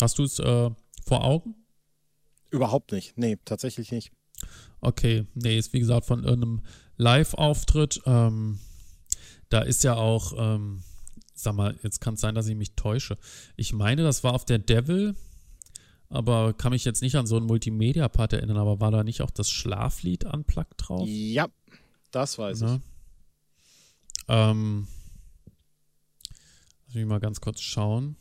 Hast 0.00 0.18
du 0.18 0.24
es 0.24 0.38
äh, 0.38 0.70
vor 1.04 1.24
Augen? 1.24 1.54
Überhaupt 2.50 2.92
nicht. 2.92 3.16
Nee, 3.16 3.38
tatsächlich 3.44 3.90
nicht. 3.90 4.12
Okay, 4.80 5.26
nee, 5.34 5.58
ist 5.58 5.72
wie 5.72 5.80
gesagt 5.80 6.06
von 6.06 6.24
irgendeinem 6.24 6.62
Live-Auftritt. 6.96 8.00
Ähm, 8.06 8.60
da 9.48 9.60
ist 9.62 9.84
ja 9.84 9.94
auch, 9.96 10.32
ähm, 10.36 10.82
sag 11.34 11.54
mal, 11.54 11.78
jetzt 11.82 12.00
kann 12.00 12.14
es 12.14 12.20
sein, 12.20 12.34
dass 12.34 12.46
ich 12.46 12.56
mich 12.56 12.74
täusche. 12.76 13.18
Ich 13.56 13.72
meine, 13.72 14.02
das 14.02 14.24
war 14.24 14.34
auf 14.34 14.44
der 14.44 14.58
Devil 14.58 15.16
aber 16.10 16.52
kann 16.52 16.72
mich 16.72 16.84
jetzt 16.84 17.02
nicht 17.02 17.14
an 17.14 17.26
so 17.26 17.36
einen 17.36 17.46
Multimedia-Part 17.46 18.32
erinnern, 18.32 18.56
aber 18.56 18.80
war 18.80 18.90
da 18.90 19.04
nicht 19.04 19.22
auch 19.22 19.30
das 19.30 19.48
Schlaflied 19.48 20.24
unplugged 20.24 20.74
drauf? 20.76 21.08
Ja, 21.08 21.46
das 22.10 22.36
weiß 22.36 22.60
ja. 22.60 22.74
ich. 22.74 22.80
Ähm, 24.28 24.88
lass 26.86 26.94
mich 26.94 27.06
mal 27.06 27.20
ganz 27.20 27.40
kurz 27.40 27.60
schauen. 27.60 28.16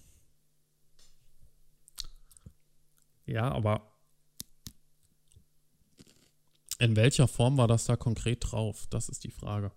Ja, 3.26 3.52
aber 3.52 3.92
in 6.78 6.96
welcher 6.96 7.28
Form 7.28 7.58
war 7.58 7.68
das 7.68 7.86
da 7.86 7.96
konkret 7.96 8.52
drauf? 8.52 8.88
Das 8.90 9.10
ist 9.10 9.24
die 9.24 9.32
Frage. 9.32 9.72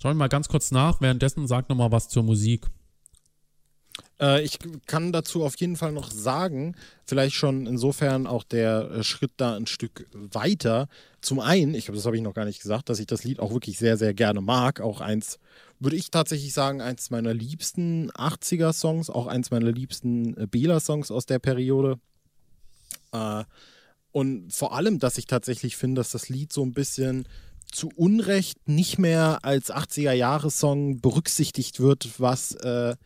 Schau 0.00 0.10
ich 0.10 0.16
mal 0.16 0.28
ganz 0.28 0.48
kurz 0.48 0.70
nach. 0.72 1.00
Währenddessen 1.00 1.46
sag 1.46 1.68
noch 1.68 1.76
mal 1.76 1.92
was 1.92 2.08
zur 2.08 2.22
Musik. 2.22 2.68
Äh, 4.20 4.42
ich 4.42 4.58
kann 4.86 5.12
dazu 5.12 5.44
auf 5.44 5.56
jeden 5.56 5.76
Fall 5.76 5.92
noch 5.92 6.10
sagen, 6.10 6.74
vielleicht 7.04 7.34
schon 7.34 7.66
insofern 7.66 8.26
auch 8.26 8.44
der 8.44 8.90
äh, 8.90 9.02
Schritt 9.02 9.32
da 9.36 9.56
ein 9.56 9.66
Stück 9.66 10.06
weiter. 10.12 10.88
Zum 11.20 11.40
einen, 11.40 11.74
ich 11.74 11.86
glaube, 11.86 11.96
das 11.96 12.06
habe 12.06 12.16
ich 12.16 12.22
noch 12.22 12.34
gar 12.34 12.44
nicht 12.44 12.62
gesagt, 12.62 12.88
dass 12.88 12.98
ich 12.98 13.06
das 13.06 13.24
Lied 13.24 13.40
auch 13.40 13.52
wirklich 13.52 13.78
sehr, 13.78 13.96
sehr 13.96 14.14
gerne 14.14 14.40
mag. 14.40 14.80
Auch 14.80 15.00
eins, 15.00 15.38
würde 15.78 15.96
ich 15.96 16.10
tatsächlich 16.10 16.52
sagen, 16.52 16.80
eins 16.80 17.10
meiner 17.10 17.34
liebsten 17.34 18.10
80er-Songs, 18.12 19.10
auch 19.10 19.26
eins 19.26 19.50
meiner 19.50 19.72
liebsten 19.72 20.36
äh, 20.36 20.46
Bela-Songs 20.46 21.10
aus 21.10 21.26
der 21.26 21.38
Periode. 21.38 21.98
Äh, 23.12 23.44
und 24.12 24.50
vor 24.50 24.74
allem, 24.74 24.98
dass 24.98 25.18
ich 25.18 25.26
tatsächlich 25.26 25.76
finde, 25.76 26.00
dass 26.00 26.10
das 26.10 26.30
Lied 26.30 26.50
so 26.50 26.64
ein 26.64 26.72
bisschen 26.72 27.28
zu 27.70 27.90
Unrecht 27.96 28.68
nicht 28.68 28.98
mehr 28.98 29.40
als 29.42 29.70
80er-Jahres-Song 29.70 31.00
berücksichtigt 31.00 31.80
wird, 31.80 32.18
was 32.18 32.52
äh, 32.52 32.96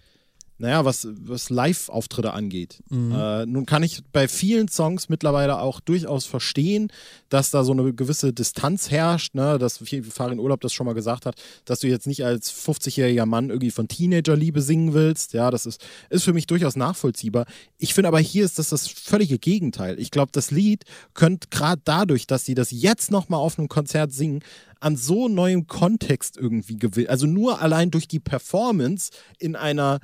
naja, 0.61 0.85
was, 0.85 1.09
was 1.23 1.49
Live-Auftritte 1.49 2.35
angeht. 2.35 2.83
Mhm. 2.91 3.13
Äh, 3.13 3.47
nun 3.47 3.65
kann 3.65 3.83
ich 3.83 4.03
bei 4.13 4.29
vielen 4.29 4.69
Songs 4.69 5.09
mittlerweile 5.09 5.59
auch 5.59 5.81
durchaus 5.81 6.27
verstehen, 6.27 6.93
dass 7.31 7.51
da 7.51 7.65
so 7.65 7.73
eine 7.73 7.95
gewisse 7.95 8.35
Distanz 8.35 8.91
herrscht, 8.91 9.35
ne? 9.35 9.59
dass 9.59 9.81
wie 9.91 10.03
Farin 10.03 10.39
Urlaub 10.39 10.61
das 10.61 10.75
schon 10.75 10.85
mal 10.85 10.93
gesagt 10.93 11.25
hat, 11.25 11.37
dass 11.65 11.81
du 11.81 11.89
jetzt 11.89 12.07
nicht 12.07 12.27
als 12.27 12.53
50-jähriger 12.53 13.25
Mann 13.25 13.49
irgendwie 13.49 13.71
von 13.71 13.89
Teenagerliebe 13.89 14.61
singen 14.61 14.93
willst. 14.93 15.33
Ja, 15.33 15.51
das 15.51 15.65
ist, 15.65 15.83
ist 16.11 16.25
für 16.25 16.35
mich 16.35 16.47
durchaus 16.47 16.77
nachvollziehbar. 16.77 17.47
Ich 17.79 17.95
finde 17.95 18.09
aber 18.09 18.21
hier 18.21 18.45
ist 18.45 18.59
das 18.59 18.69
das 18.69 18.87
völlige 18.87 19.39
Gegenteil. 19.39 19.99
Ich 19.99 20.11
glaube, 20.11 20.31
das 20.33 20.51
Lied 20.51 20.85
könnte 21.15 21.49
gerade 21.51 21.81
dadurch, 21.85 22.27
dass 22.27 22.45
sie 22.45 22.55
das 22.55 22.71
jetzt 22.71 23.11
nochmal 23.11 23.41
auf 23.41 23.59
einem 23.59 23.69
Konzert 23.69 24.13
singen, 24.13 24.43
an 24.81 24.97
so 24.97 25.29
neuem 25.29 25.67
Kontext 25.67 26.37
irgendwie 26.37 26.77
gewinnen. 26.77 27.09
Also 27.09 27.27
nur 27.27 27.63
allein 27.63 27.91
durch 27.91 28.09
die 28.09 28.21
Performance 28.21 29.11
in 29.39 29.57
einer 29.57 30.01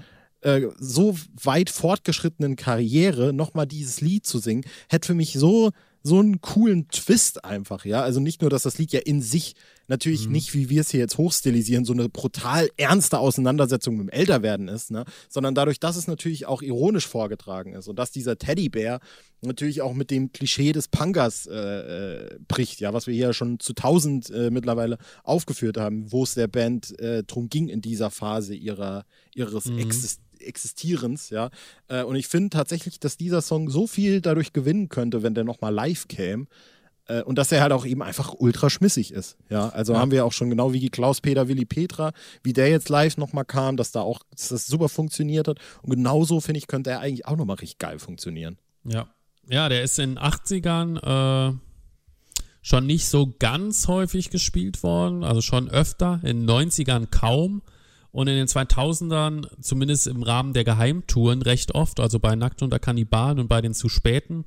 äh, 0.47 0.69
so 0.79 1.17
weit 1.43 1.71
fortgeschrittenen 1.71 2.55
Karriere 2.55 3.33
nochmal 3.33 3.67
dieses 3.67 4.01
Lied 4.01 4.25
zu 4.25 4.39
singen, 4.39 4.65
hätte 4.89 5.09
für 5.09 5.15
mich 5.15 5.33
so 5.33 5.73
so 6.07 6.21
einen 6.21 6.41
coolen 6.41 6.87
Twist 6.89 7.45
einfach, 7.45 7.85
ja. 7.85 8.01
Also 8.01 8.21
nicht 8.21 8.41
nur, 8.41 8.49
dass 8.49 8.63
das 8.63 8.79
Lied 8.79 8.93
ja 8.93 9.01
in 9.01 9.21
sich 9.21 9.57
natürlich 9.89 10.27
mhm. 10.27 10.33
nicht, 10.33 10.55
wie 10.55 10.71
wir 10.71 10.83
es 10.83 10.91
hier 10.91 11.01
jetzt 11.01 11.19
hochstilisieren, 11.19 11.85
so 11.85 11.93
eine 11.93 12.09
brutal 12.09 12.69
ernste 12.77 13.19
Auseinandersetzung 13.19 13.97
mit 13.97 14.07
dem 14.07 14.11
Älterwerden 14.11 14.69
ist, 14.69 14.91
ne? 14.91 15.05
sondern 15.29 15.55
dadurch, 15.55 15.81
dass 15.81 15.97
es 15.97 16.07
natürlich 16.07 16.47
auch 16.47 16.63
ironisch 16.63 17.07
vorgetragen 17.07 17.75
ist 17.75 17.89
und 17.89 17.99
dass 17.99 18.13
dieser 18.13 18.39
Teddybär 18.39 19.01
natürlich 19.43 19.83
auch 19.83 19.95
mit 19.95 20.11
dem 20.11 20.33
Klischee 20.33 20.73
des 20.73 20.89
Punkers 20.89 21.47
äh, 21.47 21.55
äh, 21.55 22.39
bricht, 22.49 22.81
ja, 22.81 22.93
was 22.93 23.07
wir 23.07 23.15
hier 23.15 23.33
schon 23.33 23.61
zu 23.61 23.75
tausend 23.75 24.31
äh, 24.31 24.51
mittlerweile 24.51 24.99
aufgeführt 25.25 25.77
haben, 25.77 26.11
wo 26.11 26.23
es 26.23 26.35
der 26.35 26.49
Band 26.49 26.99
äh, 27.01 27.23
drum 27.25 27.49
ging 27.49 27.69
in 27.69 27.81
dieser 27.81 28.11
Phase 28.11 28.55
ihrer, 28.55 29.05
ihres 29.35 29.67
mhm. 29.67 29.79
Existenzes 29.79 30.26
Existierens, 30.47 31.31
ja. 31.31 31.51
Äh, 31.89 32.03
und 32.03 32.17
ich 32.17 32.29
finde 32.29 32.51
tatsächlich, 32.51 33.01
dass 33.01 33.17
dieser 33.17 33.43
Song 33.43 33.71
so 33.71 33.87
viel 33.87 34.21
dadurch 34.21 34.53
gewinnen 34.53 34.89
könnte, 34.89 35.23
wenn 35.23 35.35
der 35.35 35.45
nochmal 35.45 35.75
live 35.75 36.09
käme. 36.09 36.47
Äh, 37.09 37.23
und 37.23 37.39
dass 37.39 37.53
er 37.53 37.63
halt 37.63 37.73
auch 37.73 37.87
eben 37.87 38.03
einfach 38.03 38.35
ultra 38.37 38.71
schmissig 38.71 39.13
ist. 39.13 39.37
Ja, 39.49 39.69
also 39.69 39.93
ja. 39.93 40.01
haben 40.01 40.11
wir 40.11 40.25
auch 40.25 40.33
schon 40.33 40.51
genau 40.51 40.73
wie 40.73 40.89
Klaus-Peter 40.89 41.49
Willi 41.49 41.65
Petra, 41.65 42.13
wie 42.43 42.53
der 42.53 42.69
jetzt 42.69 42.89
live 42.89 43.17
nochmal 43.17 43.45
kam, 43.45 43.77
dass 43.77 43.93
da 43.93 44.01
auch 44.01 44.21
dass 44.31 44.49
das 44.49 44.67
super 44.67 44.89
funktioniert 44.89 45.49
hat. 45.49 45.59
Und 45.83 45.91
genauso, 45.91 46.41
finde 46.41 46.59
ich, 46.59 46.67
könnte 46.67 46.91
er 46.91 47.01
eigentlich 47.01 47.27
auch 47.27 47.37
nochmal 47.37 47.57
richtig 47.57 47.79
geil 47.79 47.99
funktionieren. 47.99 48.59
Ja. 48.85 49.09
Ja, 49.49 49.69
der 49.69 49.83
ist 49.83 49.99
in 50.01 50.17
den 50.17 50.19
80ern 50.19 51.53
äh, 51.53 51.57
schon 52.63 52.87
nicht 52.87 53.07
so 53.07 53.33
ganz 53.39 53.87
häufig 53.87 54.31
gespielt 54.31 54.83
worden, 54.83 55.23
also 55.23 55.41
schon 55.41 55.71
öfter, 55.71 56.21
in 56.25 56.47
den 56.47 56.51
90ern 56.51 57.07
kaum 57.07 57.63
und 58.17 58.29
in 58.29 58.37
den 58.37 58.47
2000ern, 58.47 59.47
zumindest 59.61 60.07
im 60.07 60.23
Rahmen 60.23 60.55
der 60.55 60.65
Geheimtouren, 60.65 61.43
recht 61.43 61.75
oft, 61.75 62.01
also 62.01 62.19
bei 62.19 62.35
Nackt 62.35 62.63
unter 62.63 62.79
Kannibalen 62.79 63.39
und 63.39 63.49
bei 63.49 63.61
den 63.61 63.75
zu 63.75 63.91
späten. 63.91 64.47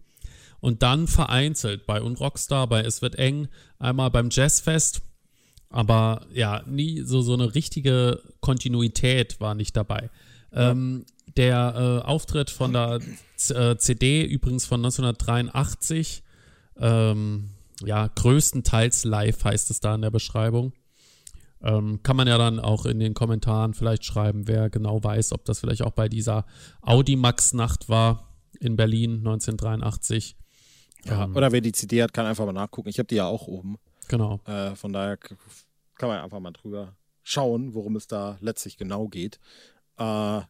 Und 0.59 0.81
dann 0.81 1.05
vereinzelt 1.07 1.85
bei 1.85 2.01
Unrockstar, 2.01 2.65
bei 2.65 2.81
Es 2.81 3.03
wird 3.03 3.19
eng, 3.19 3.47
einmal 3.77 4.09
beim 4.09 4.29
Jazzfest. 4.31 5.01
Aber 5.69 6.25
ja, 6.33 6.63
nie 6.65 7.01
so, 7.01 7.21
so 7.21 7.35
eine 7.35 7.53
richtige 7.53 8.23
Kontinuität 8.39 9.39
war 9.39 9.53
nicht 9.53 9.77
dabei. 9.77 10.09
Ja. 10.51 10.71
Ähm, 10.71 11.05
der 11.37 12.01
äh, 12.03 12.07
Auftritt 12.07 12.49
von 12.49 12.73
der 12.73 13.01
Z 13.35 13.55
äh, 13.55 13.77
CD, 13.77 14.25
übrigens 14.25 14.65
von 14.65 14.79
1983, 14.79 16.23
ähm, 16.79 17.51
ja, 17.85 18.07
größtenteils 18.07 19.03
live 19.03 19.43
heißt 19.43 19.69
es 19.69 19.79
da 19.79 19.93
in 19.93 20.01
der 20.01 20.09
Beschreibung. 20.09 20.73
Ähm, 21.61 22.01
kann 22.03 22.15
man 22.15 22.27
ja 22.27 22.37
dann 22.37 22.59
auch 22.59 22.85
in 22.85 22.99
den 22.99 23.13
Kommentaren 23.13 23.73
vielleicht 23.73 24.05
schreiben, 24.05 24.47
wer 24.47 24.69
genau 24.69 25.03
weiß, 25.03 25.33
ob 25.33 25.43
das 25.45 25.59
vielleicht 25.59 25.81
auch 25.81 25.91
bei 25.91 26.07
dieser 26.07 26.45
Audimax-Nacht 26.81 27.89
war 27.89 28.29
in 28.59 28.75
Berlin 28.75 29.17
1983. 29.17 30.37
Ja, 31.05 31.25
ähm, 31.25 31.35
oder 31.35 31.51
wer 31.51 31.61
die 31.61 31.71
CD 31.71 32.01
hat, 32.01 32.13
kann 32.13 32.25
einfach 32.25 32.45
mal 32.45 32.53
nachgucken. 32.53 32.89
Ich 32.89 32.99
habe 32.99 33.07
die 33.07 33.15
ja 33.15 33.25
auch 33.25 33.47
oben. 33.47 33.77
Genau. 34.07 34.39
Äh, 34.45 34.75
von 34.75 34.93
daher 34.93 35.17
kann 35.17 36.09
man 36.09 36.19
einfach 36.19 36.39
mal 36.39 36.51
drüber 36.51 36.95
schauen, 37.23 37.73
worum 37.73 37.95
es 37.95 38.07
da 38.07 38.37
letztlich 38.39 38.77
genau 38.77 39.07
geht. 39.07 39.39
Äh, 39.97 40.41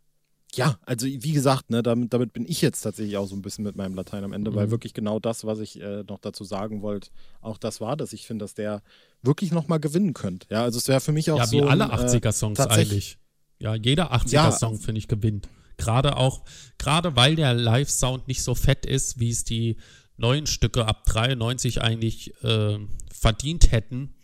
ja, 0.56 0.80
also 0.86 1.06
wie 1.06 1.32
gesagt, 1.32 1.70
ne, 1.70 1.84
damit, 1.84 2.14
damit, 2.14 2.34
bin 2.34 2.46
ich 2.46 2.62
jetzt 2.62 2.82
tatsächlich 2.82 3.18
auch 3.18 3.28
so 3.28 3.36
ein 3.36 3.42
bisschen 3.42 3.64
mit 3.64 3.76
meinem 3.76 3.94
Latein 3.94 4.24
am 4.24 4.34
Ende, 4.34 4.52
mhm. 4.52 4.56
weil 4.56 4.72
wirklich 4.72 4.94
genau 4.94 5.20
das, 5.20 5.46
was 5.46 5.60
ich 5.60 5.80
äh, 5.80 6.04
noch 6.08 6.20
dazu 6.20 6.44
sagen 6.44 6.82
wollte, 6.82 7.10
auch 7.42 7.58
das 7.58 7.82
war, 7.82 7.96
dass 7.96 8.14
ich 8.14 8.26
finde, 8.26 8.44
dass 8.44 8.56
der 8.56 8.82
wirklich 9.22 9.52
nochmal 9.52 9.80
gewinnen 9.80 10.14
könnte. 10.14 10.48
Ja, 10.50 10.64
also 10.64 10.80
es 10.80 10.88
wäre 10.88 11.02
für 11.02 11.12
mich 11.12 11.30
auch 11.32 11.44
so. 11.44 11.58
Ja, 11.58 11.66
wie 11.66 11.70
alle 11.70 11.94
80er-Songs 11.94 12.60
äh, 12.60 12.64
eigentlich. 12.64 13.18
Ja, 13.60 13.76
jeder 13.76 14.14
80er-Song, 14.14 14.76
ja, 14.76 14.80
finde 14.80 15.00
ich, 15.00 15.08
gewinnt. 15.08 15.48
Gerade 15.78 16.18
auch, 16.18 16.44
gerade 16.78 17.16
weil 17.16 17.36
der 17.36 17.54
Live-Sound 17.54 18.28
nicht 18.28 18.42
so 18.42 18.56
fett 18.56 18.86
ist, 18.86 19.20
wie 19.20 19.30
es 19.30 19.44
die 19.44 19.78
neuen 20.18 20.48
Stücke 20.48 20.86
ab 20.86 21.06
93 21.06 21.82
eigentlich 21.82 22.34
äh, 22.44 22.78
verdient 23.12 23.72
hätten, 23.72 24.16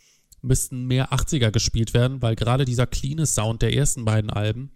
müssten 0.41 0.85
mehr 0.85 1.11
80er 1.11 1.51
gespielt 1.51 1.93
werden, 1.93 2.21
weil 2.21 2.35
gerade 2.35 2.65
dieser 2.65 2.87
cleane 2.87 3.25
Sound 3.25 3.61
der 3.61 3.73
ersten 3.73 4.05
beiden 4.05 4.29
Alben 4.29 4.71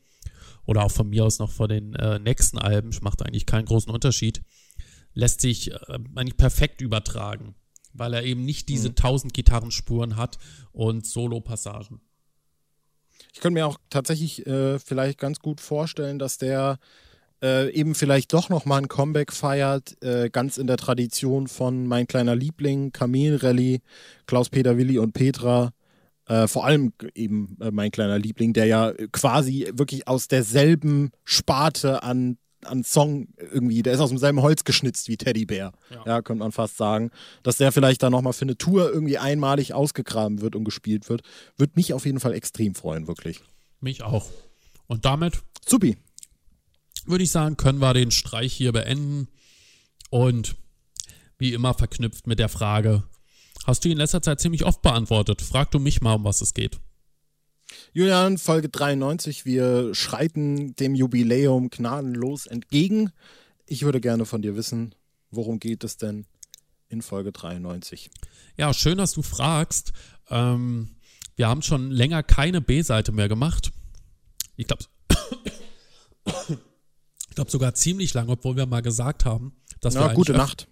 oder 0.70 0.84
auch 0.84 0.92
von 0.92 1.10
mir 1.10 1.26
aus 1.26 1.40
noch 1.40 1.50
vor 1.50 1.68
den 1.68 1.96
äh, 1.96 2.20
nächsten 2.20 2.60
Alben, 2.60 2.92
macht 3.02 3.26
eigentlich 3.26 3.48
keinen 3.48 3.66
großen 3.66 3.92
Unterschied, 3.92 4.44
lässt 5.16 5.42
sich 5.42 5.72
äh, 5.72 5.80
eigentlich 6.16 6.38
perfekt 6.38 6.82
übertragen, 6.82 7.56
weil 7.92 8.14
er 8.14 8.24
eben 8.24 8.46
nicht 8.46 8.70
diese 8.70 8.90
mhm. 8.90 8.96
1000 8.96 9.34
Gitarrenspuren 9.34 10.16
hat 10.16 10.38
und 10.72 11.08
Solo-Passagen. 11.08 12.02
Ich 13.34 13.40
könnte 13.40 13.56
mir 13.56 13.66
auch 13.66 13.80
tatsächlich 13.90 14.46
äh, 14.46 14.78
vielleicht 14.78 15.18
ganz 15.18 15.40
gut 15.40 15.60
vorstellen, 15.60 16.20
dass 16.20 16.38
der 16.38 16.78
äh, 17.42 17.72
eben 17.72 17.96
vielleicht 17.96 18.32
doch 18.34 18.50
nochmal 18.50 18.84
ein 18.84 18.88
Comeback 18.88 19.34
feiert, 19.34 19.98
äh, 20.04 20.30
ganz 20.30 20.60
in 20.60 20.68
der 20.68 20.78
Tradition 20.78 21.48
von 21.48 21.88
Mein 21.88 22.06
kleiner 22.06 22.36
Liebling, 22.36 22.92
Kamelrally, 22.92 23.82
Klaus-Peter 24.28 24.78
Willi 24.78 25.00
und 25.00 25.14
Petra. 25.14 25.72
Äh, 26.30 26.48
vor 26.48 26.66
allem 26.66 26.94
eben 27.16 27.58
äh, 27.60 27.72
mein 27.72 27.92
kleiner 27.92 28.18
Liebling, 28.18 28.54
der 28.54 28.66
ja 28.66 28.94
quasi 29.12 29.70
wirklich 29.74 30.08
aus 30.08 30.30
derselben 30.30 31.12
Sparte 31.26 32.04
an, 32.04 32.38
an 32.64 32.84
Song 32.86 33.28
irgendwie, 33.38 33.84
der 33.84 33.94
ist 33.94 34.00
aus 34.00 34.10
demselben 34.10 34.42
Holz 34.42 34.64
geschnitzt 34.64 35.10
wie 35.10 35.18
Teddybär. 35.18 35.74
Ja. 35.90 36.04
ja, 36.06 36.22
könnte 36.22 36.40
man 36.40 36.54
fast 36.54 36.78
sagen. 36.78 37.12
Dass 37.44 37.58
der 37.58 37.74
vielleicht 37.74 38.02
dann 38.04 38.14
nochmal 38.14 38.34
für 38.34 38.46
eine 38.46 38.58
Tour 38.58 38.90
irgendwie 38.90 39.18
einmalig 39.18 39.74
ausgegraben 39.74 40.40
wird 40.40 40.56
und 40.56 40.64
gespielt 40.64 41.10
wird, 41.10 41.24
würde 41.58 41.74
mich 41.76 41.94
auf 41.94 42.06
jeden 42.06 42.22
Fall 42.22 42.34
extrem 42.34 42.76
freuen, 42.76 43.08
wirklich. 43.08 43.42
Mich 43.82 44.04
auch. 44.04 44.30
Und 44.88 45.04
damit. 45.04 45.42
Supi 45.66 45.98
würde 47.10 47.24
ich 47.24 47.32
sagen, 47.32 47.58
können 47.58 47.80
wir 47.80 47.94
den 47.94 48.12
Streich 48.12 48.54
hier 48.54 48.72
beenden. 48.72 49.28
Und 50.10 50.56
wie 51.38 51.54
immer 51.54 51.74
verknüpft 51.74 52.28
mit 52.28 52.40
der 52.40 52.50
Frage, 52.50 53.04
hast 53.66 53.86
du 53.86 53.90
in 53.90 53.98
letzter 53.98 54.22
Zeit 54.22 54.40
ziemlich 54.40 54.66
oft 54.66 54.82
beantwortet. 54.82 55.42
Frag 55.42 55.72
du 55.72 55.80
mich 55.80 56.02
mal, 56.02 56.16
um 56.16 56.24
was 56.24 56.42
es 56.42 56.54
geht. 56.54 56.80
Julian, 57.94 58.38
Folge 58.38 58.70
93. 58.70 59.46
Wir 59.46 59.94
schreiten 59.94 60.76
dem 60.76 60.96
Jubiläum 60.96 61.70
gnadenlos 61.70 62.46
entgegen. 62.46 63.12
Ich 63.66 63.84
würde 63.84 64.02
gerne 64.02 64.26
von 64.26 64.42
dir 64.42 64.56
wissen, 64.56 64.96
worum 65.32 65.60
geht 65.60 65.84
es 65.84 65.98
denn 65.98 66.26
in 66.88 67.02
Folge 67.02 67.32
93? 67.32 68.10
Ja, 68.58 68.74
schön, 68.74 68.98
dass 68.98 69.14
du 69.14 69.22
fragst. 69.22 69.94
Ähm, 70.30 70.96
wir 71.36 71.48
haben 71.48 71.62
schon 71.62 71.92
länger 71.92 72.24
keine 72.24 72.62
B-Seite 72.62 73.12
mehr 73.12 73.30
gemacht. 73.30 73.72
Ich 74.56 74.68
glaube, 74.68 74.84
ich 77.30 77.36
glaube 77.36 77.52
sogar 77.52 77.74
ziemlich 77.74 78.14
lang, 78.14 78.30
obwohl 78.30 78.56
wir 78.56 78.66
mal 78.66 78.82
gesagt 78.82 79.26
haben, 79.26 79.56
dass 79.80 79.94
Na, 79.94 80.10
wir 80.10 80.14
gute 80.16 80.34
Nacht. 80.34 80.68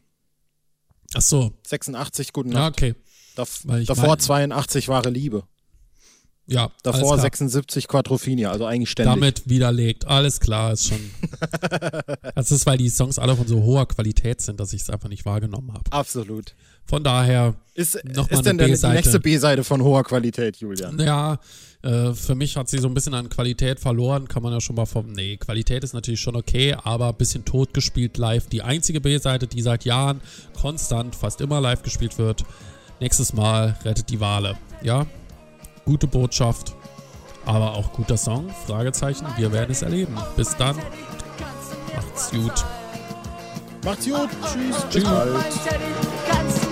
Ach 1.17 1.21
so. 1.21 1.51
86, 1.65 2.31
gute 2.31 2.49
Nacht. 2.49 2.59
Ja, 2.59 2.67
okay. 2.67 2.95
Dav 3.35 3.61
davor 3.87 4.07
mein, 4.07 4.19
82 4.19 4.87
wahre 4.87 5.09
Liebe. 5.09 5.43
Ja. 6.47 6.71
Davor 6.81 7.19
76 7.19 7.87
Quadrophenia, 7.87 8.51
also 8.51 8.65
eigentlich 8.65 8.89
ständig. 8.89 9.13
Damit 9.13 9.49
widerlegt. 9.49 10.07
Alles 10.07 10.39
klar, 10.39 10.71
ist 10.71 10.87
schon. 10.87 10.99
das 12.35 12.51
ist, 12.51 12.65
weil 12.65 12.77
die 12.77 12.89
Songs 12.89 13.19
alle 13.19 13.35
von 13.35 13.47
so 13.47 13.63
hoher 13.63 13.85
Qualität 13.87 14.41
sind, 14.41 14.59
dass 14.59 14.71
ich 14.71 14.81
es 14.81 14.89
einfach 14.89 15.09
nicht 15.09 15.25
wahrgenommen 15.25 15.73
habe. 15.73 15.91
Absolut. 15.91 16.55
Von 16.85 17.03
daher. 17.03 17.55
Ist, 17.73 18.01
noch 18.05 18.29
ist 18.31 18.45
denn 18.45 18.57
die 18.57 18.65
nächste 18.65 19.19
B-Seite 19.19 19.65
von 19.65 19.83
hoher 19.83 20.03
Qualität, 20.03 20.57
Julian? 20.57 20.97
Ja, 20.99 21.39
äh, 21.83 22.13
für 22.13 22.33
mich 22.33 22.55
hat 22.55 22.69
sie 22.69 22.79
so 22.79 22.87
ein 22.87 22.93
bisschen 22.93 23.13
an 23.13 23.29
Qualität 23.29 23.79
verloren, 23.79 24.29
kann 24.29 24.41
man 24.41 24.53
ja 24.53 24.61
schon 24.61 24.77
mal 24.77 24.85
vom. 24.85 25.11
Nee, 25.11 25.35
Qualität 25.35 25.83
ist 25.83 25.93
natürlich 25.93 26.21
schon 26.21 26.37
okay, 26.37 26.75
aber 26.81 27.09
ein 27.09 27.15
bisschen 27.15 27.43
tot 27.43 27.73
gespielt 27.73 28.17
live. 28.17 28.47
Die 28.47 28.61
einzige 28.61 29.01
B-Seite, 29.01 29.47
die 29.47 29.61
seit 29.61 29.83
Jahren 29.83 30.21
konstant 30.59 31.13
fast 31.13 31.41
immer 31.41 31.59
live 31.59 31.83
gespielt 31.83 32.17
wird. 32.17 32.45
Nächstes 32.99 33.33
Mal 33.33 33.77
rettet 33.83 34.09
die 34.09 34.19
Wale. 34.19 34.57
Ja, 34.81 35.05
gute 35.87 36.05
Botschaft, 36.05 36.75
aber 37.45 37.73
auch 37.73 37.93
guter 37.93 38.17
Song. 38.17 38.49
Fragezeichen, 38.67 39.25
wir 39.37 39.53
werden 39.53 39.71
es 39.71 39.81
erleben. 39.81 40.15
Bis 40.35 40.55
dann. 40.57 40.75
Macht's 41.95 42.29
gut. 42.29 42.65
Macht's 43.85 44.05
gut. 44.05 44.29
Tschüss. 44.51 44.85
Tschüss. 44.89 46.66